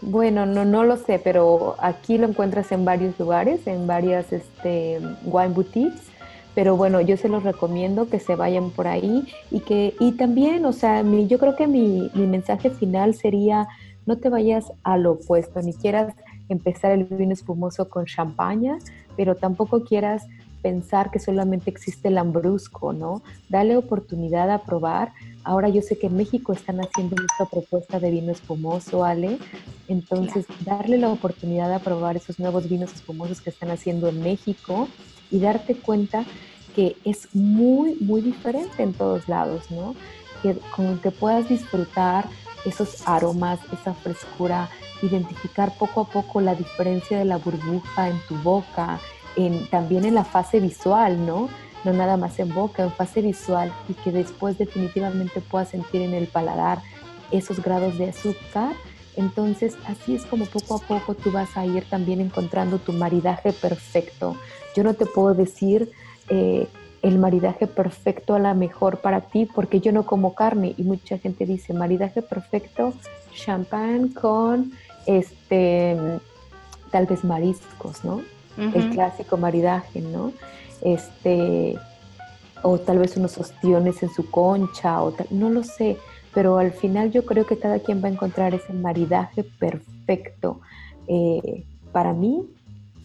Bueno, 0.00 0.46
no, 0.46 0.64
no 0.64 0.82
lo 0.82 0.96
sé, 0.96 1.20
pero 1.22 1.76
aquí 1.78 2.16
lo 2.16 2.26
encuentras 2.26 2.72
en 2.72 2.86
varios 2.86 3.18
lugares, 3.18 3.66
en 3.66 3.86
varias 3.86 4.32
este, 4.32 4.98
wine 5.24 5.54
boutiques 5.54 6.12
pero 6.54 6.76
bueno, 6.76 7.00
yo 7.00 7.16
se 7.16 7.30
los 7.30 7.44
recomiendo 7.44 8.10
que 8.10 8.20
se 8.20 8.36
vayan 8.36 8.70
por 8.70 8.86
ahí 8.86 9.26
y 9.50 9.60
que, 9.60 9.94
y 9.98 10.12
también, 10.12 10.66
o 10.66 10.74
sea, 10.74 11.02
mi, 11.02 11.26
yo 11.26 11.38
creo 11.38 11.56
que 11.56 11.66
mi, 11.66 12.10
mi 12.12 12.26
mensaje 12.26 12.68
final 12.68 13.14
sería, 13.14 13.68
no 14.04 14.18
te 14.18 14.28
vayas 14.28 14.70
a 14.82 14.98
lo 14.98 15.12
opuesto, 15.12 15.62
ni 15.62 15.72
quieras 15.72 16.14
empezar 16.52 16.92
el 16.92 17.04
vino 17.04 17.32
espumoso 17.32 17.88
con 17.88 18.06
champaña, 18.06 18.78
pero 19.16 19.34
tampoco 19.34 19.84
quieras 19.84 20.26
pensar 20.62 21.10
que 21.10 21.18
solamente 21.18 21.68
existe 21.68 22.08
el 22.08 22.14
lambrusco, 22.14 22.92
¿no? 22.92 23.22
Dale 23.48 23.76
oportunidad 23.76 24.50
a 24.50 24.62
probar. 24.62 25.12
Ahora 25.44 25.68
yo 25.68 25.82
sé 25.82 25.98
que 25.98 26.06
en 26.06 26.16
México 26.16 26.52
están 26.52 26.80
haciendo 26.80 27.16
esta 27.16 27.46
propuesta 27.46 27.98
de 27.98 28.10
vino 28.10 28.30
espumoso, 28.30 29.04
Ale. 29.04 29.38
Entonces, 29.88 30.46
darle 30.64 30.98
la 30.98 31.10
oportunidad 31.10 31.72
a 31.74 31.80
probar 31.80 32.16
esos 32.16 32.38
nuevos 32.38 32.68
vinos 32.68 32.94
espumosos 32.94 33.40
que 33.40 33.50
están 33.50 33.70
haciendo 33.70 34.08
en 34.08 34.22
México 34.22 34.88
y 35.30 35.40
darte 35.40 35.74
cuenta 35.74 36.24
que 36.76 36.96
es 37.04 37.28
muy, 37.34 37.96
muy 38.00 38.22
diferente 38.22 38.82
en 38.82 38.94
todos 38.94 39.28
lados, 39.28 39.70
¿no? 39.70 39.94
Que 40.42 40.56
con 40.74 40.98
que 40.98 41.10
puedas 41.10 41.48
disfrutar 41.48 42.26
esos 42.64 43.06
aromas, 43.06 43.60
esa 43.72 43.94
frescura, 43.94 44.68
identificar 45.02 45.76
poco 45.78 46.02
a 46.02 46.04
poco 46.08 46.40
la 46.40 46.54
diferencia 46.54 47.18
de 47.18 47.24
la 47.24 47.38
burbuja 47.38 48.08
en 48.08 48.18
tu 48.28 48.36
boca, 48.36 49.00
en, 49.36 49.66
también 49.68 50.04
en 50.04 50.14
la 50.14 50.24
fase 50.24 50.60
visual, 50.60 51.26
¿no? 51.26 51.48
No 51.84 51.92
nada 51.92 52.16
más 52.16 52.38
en 52.38 52.54
boca, 52.54 52.84
en 52.84 52.92
fase 52.92 53.22
visual 53.22 53.72
y 53.88 53.94
que 53.94 54.12
después 54.12 54.58
definitivamente 54.58 55.40
puedas 55.40 55.70
sentir 55.70 56.02
en 56.02 56.14
el 56.14 56.28
paladar 56.28 56.80
esos 57.32 57.60
grados 57.60 57.98
de 57.98 58.10
azúcar. 58.10 58.74
Entonces 59.16 59.76
así 59.86 60.14
es 60.14 60.24
como 60.24 60.46
poco 60.46 60.76
a 60.76 60.78
poco 60.78 61.14
tú 61.14 61.32
vas 61.32 61.56
a 61.56 61.66
ir 61.66 61.84
también 61.90 62.20
encontrando 62.20 62.78
tu 62.78 62.92
maridaje 62.92 63.52
perfecto 63.52 64.36
yo 64.74 64.84
no 64.84 64.94
te 64.94 65.06
puedo 65.06 65.34
decir 65.34 65.90
eh, 66.28 66.68
el 67.02 67.18
maridaje 67.18 67.66
perfecto 67.66 68.34
a 68.34 68.38
la 68.38 68.54
mejor 68.54 68.98
para 68.98 69.20
ti 69.22 69.46
porque 69.52 69.80
yo 69.80 69.92
no 69.92 70.06
como 70.06 70.34
carne 70.34 70.74
y 70.76 70.84
mucha 70.84 71.18
gente 71.18 71.44
dice 71.44 71.74
maridaje 71.74 72.22
perfecto, 72.22 72.94
champán 73.34 74.08
con 74.08 74.72
este 75.06 75.96
tal 76.90 77.06
vez 77.06 77.24
mariscos, 77.24 78.04
¿no? 78.04 78.22
El 78.56 78.90
clásico 78.90 79.36
maridaje, 79.36 80.00
¿no? 80.00 80.32
Este 80.82 81.76
o 82.62 82.78
tal 82.78 82.98
vez 82.98 83.16
unos 83.16 83.36
ostiones 83.38 84.02
en 84.02 84.10
su 84.10 84.30
concha 84.30 85.02
o 85.02 85.12
no 85.30 85.50
lo 85.50 85.64
sé, 85.64 85.96
pero 86.32 86.58
al 86.58 86.70
final 86.70 87.10
yo 87.10 87.24
creo 87.26 87.46
que 87.46 87.58
cada 87.58 87.80
quien 87.80 88.02
va 88.02 88.08
a 88.08 88.12
encontrar 88.12 88.54
ese 88.54 88.72
maridaje 88.72 89.42
perfecto. 89.42 90.60
Eh, 91.08 91.64
para 91.90 92.12
mí 92.12 92.46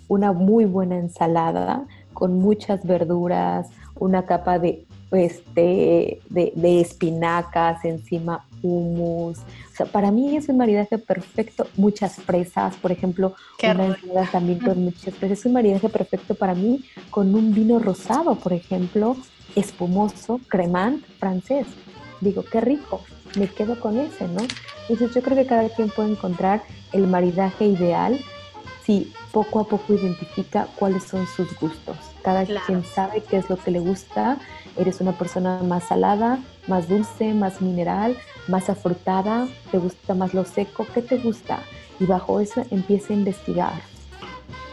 una 0.08 0.32
muy 0.34 0.66
buena 0.66 0.98
ensalada 0.98 1.86
con 2.18 2.40
muchas 2.40 2.84
verduras, 2.84 3.68
una 3.94 4.26
capa 4.26 4.58
de, 4.58 4.88
este, 5.12 6.20
de, 6.32 6.82
espinacas, 6.82 7.86
encima 7.86 8.44
hummus. 8.64 9.38
O 9.38 9.76
sea, 9.76 9.86
para 9.86 10.10
mí 10.10 10.36
es 10.36 10.50
un 10.50 10.58
maridaje 10.58 10.98
perfecto. 10.98 11.68
Muchas 11.76 12.16
fresas, 12.16 12.76
por 12.78 12.92
ejemplo, 12.92 13.36
una 13.62 13.86
ensalada 13.86 14.28
también 14.32 14.58
con 14.58 14.84
muchas 14.84 15.14
fresas. 15.14 15.38
Es 15.38 15.46
un 15.46 15.54
maridaje 15.54 15.90
perfecto 15.90 16.34
para 16.34 16.56
mí 16.56 16.84
con 17.12 17.36
un 17.36 17.54
vino 17.54 17.78
rosado, 17.78 18.34
por 18.34 18.52
ejemplo, 18.52 19.16
espumoso, 19.56 20.42
cremant 20.48 21.06
francés. 21.20 21.68
Digo, 22.20 22.44
qué 22.52 22.62
rico, 22.62 23.02
me 23.38 23.48
quedo 23.48 23.80
con 23.80 23.96
ese, 24.00 24.28
¿no? 24.28 24.42
Entonces 24.90 25.14
yo 25.14 25.22
creo 25.22 25.38
que 25.38 25.46
cada 25.46 25.70
quien 25.70 25.92
puede 25.92 26.14
encontrar 26.14 26.64
el 26.94 27.06
maridaje 27.06 27.68
ideal 27.68 28.18
si 28.84 29.14
poco 29.38 29.60
a 29.60 29.64
poco 29.66 29.94
identifica 29.94 30.68
cuáles 30.78 31.04
son 31.04 31.28
sus 31.28 31.48
gustos. 31.60 31.96
Cada 32.24 32.44
quien 32.44 32.84
sabe 32.84 33.22
qué 33.22 33.38
es 33.38 33.48
lo 33.52 33.58
que 33.58 33.70
le 33.70 33.78
gusta. 33.78 34.40
Eres 34.76 35.00
una 35.00 35.12
persona 35.12 35.62
más 35.62 35.84
salada, 35.90 36.40
más 36.66 36.90
dulce, 36.90 37.36
más 37.36 37.62
mineral, 37.62 38.18
más 38.48 38.68
afrutada, 38.68 39.48
te 39.70 39.78
gusta 39.78 40.16
más 40.16 40.34
lo 40.34 40.44
seco, 40.44 40.88
¿qué 40.92 41.04
te 41.04 41.20
gusta? 41.20 41.60
Y 42.00 42.08
bajo 42.08 42.40
eso 42.40 42.66
empieza 42.72 43.14
a 43.14 43.18
investigar. 43.18 43.74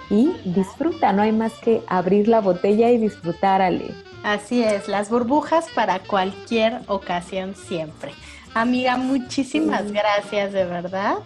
Y 0.08 0.32
disfruta, 0.46 1.12
no 1.12 1.20
hay 1.20 1.32
más 1.32 1.52
que 1.58 1.82
abrir 1.86 2.26
la 2.26 2.40
botella 2.40 2.90
y 2.90 2.96
disfrutar, 2.96 3.60
Ale. 3.60 3.90
Así 4.22 4.62
es, 4.62 4.88
las 4.88 5.10
burbujas 5.10 5.66
para 5.74 5.98
cualquier 5.98 6.80
ocasión 6.86 7.54
siempre. 7.54 8.12
Amiga, 8.54 8.96
muchísimas 8.96 9.92
gracias 9.92 10.54
de 10.54 10.64
verdad. 10.64 11.16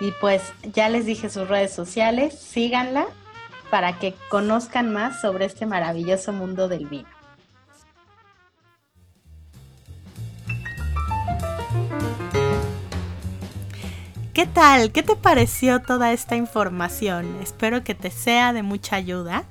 Y 0.00 0.10
pues 0.20 0.52
ya 0.62 0.88
les 0.88 1.06
dije 1.06 1.30
sus 1.30 1.48
redes 1.48 1.72
sociales, 1.72 2.38
síganla 2.38 3.06
para 3.70 3.98
que 3.98 4.14
conozcan 4.28 4.92
más 4.92 5.20
sobre 5.20 5.44
este 5.44 5.66
maravilloso 5.66 6.32
mundo 6.32 6.68
del 6.68 6.86
vino. 6.86 7.08
¿Qué 14.34 14.46
tal? 14.46 14.90
¿Qué 14.90 15.04
te 15.04 15.14
pareció 15.14 15.80
toda 15.80 16.12
esta 16.12 16.34
información? 16.34 17.38
Espero 17.40 17.84
que 17.84 17.94
te 17.94 18.10
sea 18.10 18.52
de 18.52 18.64
mucha 18.64 18.96
ayuda. 18.96 19.44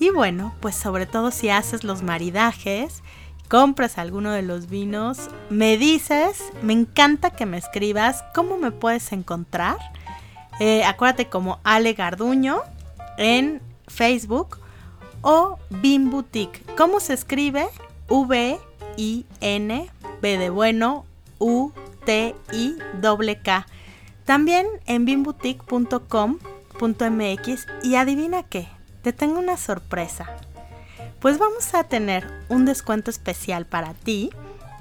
Y 0.00 0.10
bueno, 0.10 0.56
pues 0.60 0.74
sobre 0.74 1.06
todo 1.06 1.30
si 1.30 1.50
haces 1.50 1.84
los 1.84 2.02
maridajes, 2.02 3.04
compras 3.48 3.98
alguno 3.98 4.30
de 4.30 4.42
los 4.42 4.68
vinos, 4.68 5.28
me 5.50 5.76
dices, 5.76 6.44
me 6.62 6.74
encanta 6.74 7.30
que 7.30 7.46
me 7.46 7.58
escribas 7.58 8.22
cómo 8.34 8.58
me 8.58 8.70
puedes 8.70 9.10
encontrar. 9.12 9.76
Eh, 10.60 10.84
acuérdate 10.84 11.28
como 11.28 11.58
Ale 11.64 11.94
Garduño 11.94 12.60
en 13.16 13.60
Facebook 13.86 14.58
o 15.22 15.58
Bin 15.70 16.10
Boutique. 16.10 16.62
¿Cómo 16.76 17.00
se 17.00 17.14
escribe? 17.14 17.66
V-I-N, 18.08 19.90
B 20.22 20.38
de 20.38 20.50
bueno, 20.50 21.04
U-T-I-K. 21.38 22.36
También 24.24 24.66
en 24.86 25.04
bimboutique.com.mx 25.04 27.66
y 27.82 27.94
adivina 27.94 28.42
qué, 28.42 28.66
te 29.02 29.12
tengo 29.12 29.38
una 29.38 29.56
sorpresa. 29.56 30.26
Pues 31.20 31.38
vamos 31.38 31.74
a 31.74 31.84
tener 31.84 32.30
un 32.48 32.64
descuento 32.64 33.10
especial 33.10 33.66
para 33.66 33.94
ti 33.94 34.30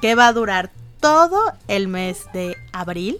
que 0.02 0.13
va 0.13 0.28
a 0.28 0.34
durar 0.34 0.71
todo 1.00 1.41
el 1.67 1.88
mes 1.88 2.26
de 2.32 2.56
abril 2.71 3.19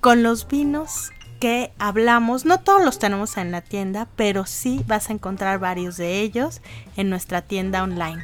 con 0.00 0.22
los 0.22 0.46
vinos 0.46 1.12
que 1.40 1.72
hablamos. 1.78 2.44
No 2.44 2.60
todos 2.60 2.84
los 2.84 2.98
tenemos 2.98 3.38
en 3.38 3.52
la 3.52 3.62
tienda, 3.62 4.06
pero 4.16 4.44
sí 4.44 4.84
vas 4.86 5.08
a 5.08 5.14
encontrar 5.14 5.58
varios 5.58 5.96
de 5.96 6.20
ellos 6.20 6.60
en 6.96 7.08
nuestra 7.08 7.40
tienda 7.40 7.82
online. 7.82 8.22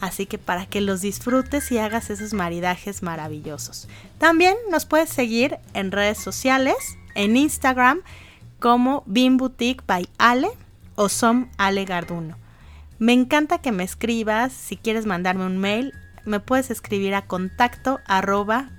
Así 0.00 0.26
que 0.26 0.36
para 0.36 0.66
que 0.66 0.82
los 0.82 1.00
disfrutes 1.00 1.72
y 1.72 1.78
hagas 1.78 2.10
esos 2.10 2.34
maridajes 2.34 3.02
maravillosos. 3.02 3.88
También 4.18 4.54
nos 4.70 4.84
puedes 4.84 5.08
seguir 5.08 5.58
en 5.72 5.92
redes 5.92 6.18
sociales, 6.18 6.76
en 7.14 7.38
Instagram 7.38 8.00
como 8.60 9.02
Bean 9.06 9.38
Boutique 9.38 9.82
by 9.86 10.06
Ale 10.18 10.50
o 10.94 11.08
Som 11.08 11.48
Ale 11.56 11.86
Garduno. 11.86 12.36
Me 12.98 13.12
encanta 13.12 13.58
que 13.58 13.72
me 13.72 13.84
escribas, 13.84 14.52
si 14.52 14.76
quieres 14.76 15.06
mandarme 15.06 15.46
un 15.46 15.58
mail, 15.58 15.92
me 16.24 16.40
puedes 16.40 16.70
escribir 16.70 17.14
a 17.14 17.26
contacto 17.26 18.00
arroba. 18.06 18.70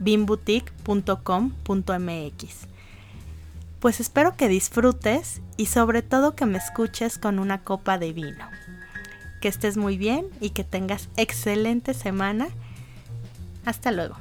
Pues 3.79 3.99
espero 3.99 4.35
que 4.35 4.47
disfrutes 4.47 5.41
y 5.55 5.67
sobre 5.67 6.01
todo 6.01 6.35
que 6.35 6.45
me 6.45 6.57
escuches 6.57 7.17
con 7.17 7.39
una 7.39 7.63
copa 7.63 7.97
de 7.97 8.13
vino 8.13 8.45
que 9.39 9.47
estés 9.47 9.77
muy 9.77 9.97
bien 9.97 10.27
y 10.39 10.51
que 10.51 10.63
tengas 10.63 11.09
excelente 11.15 11.93
semana. 11.93 12.49
Hasta 13.65 13.91
luego. 13.91 14.15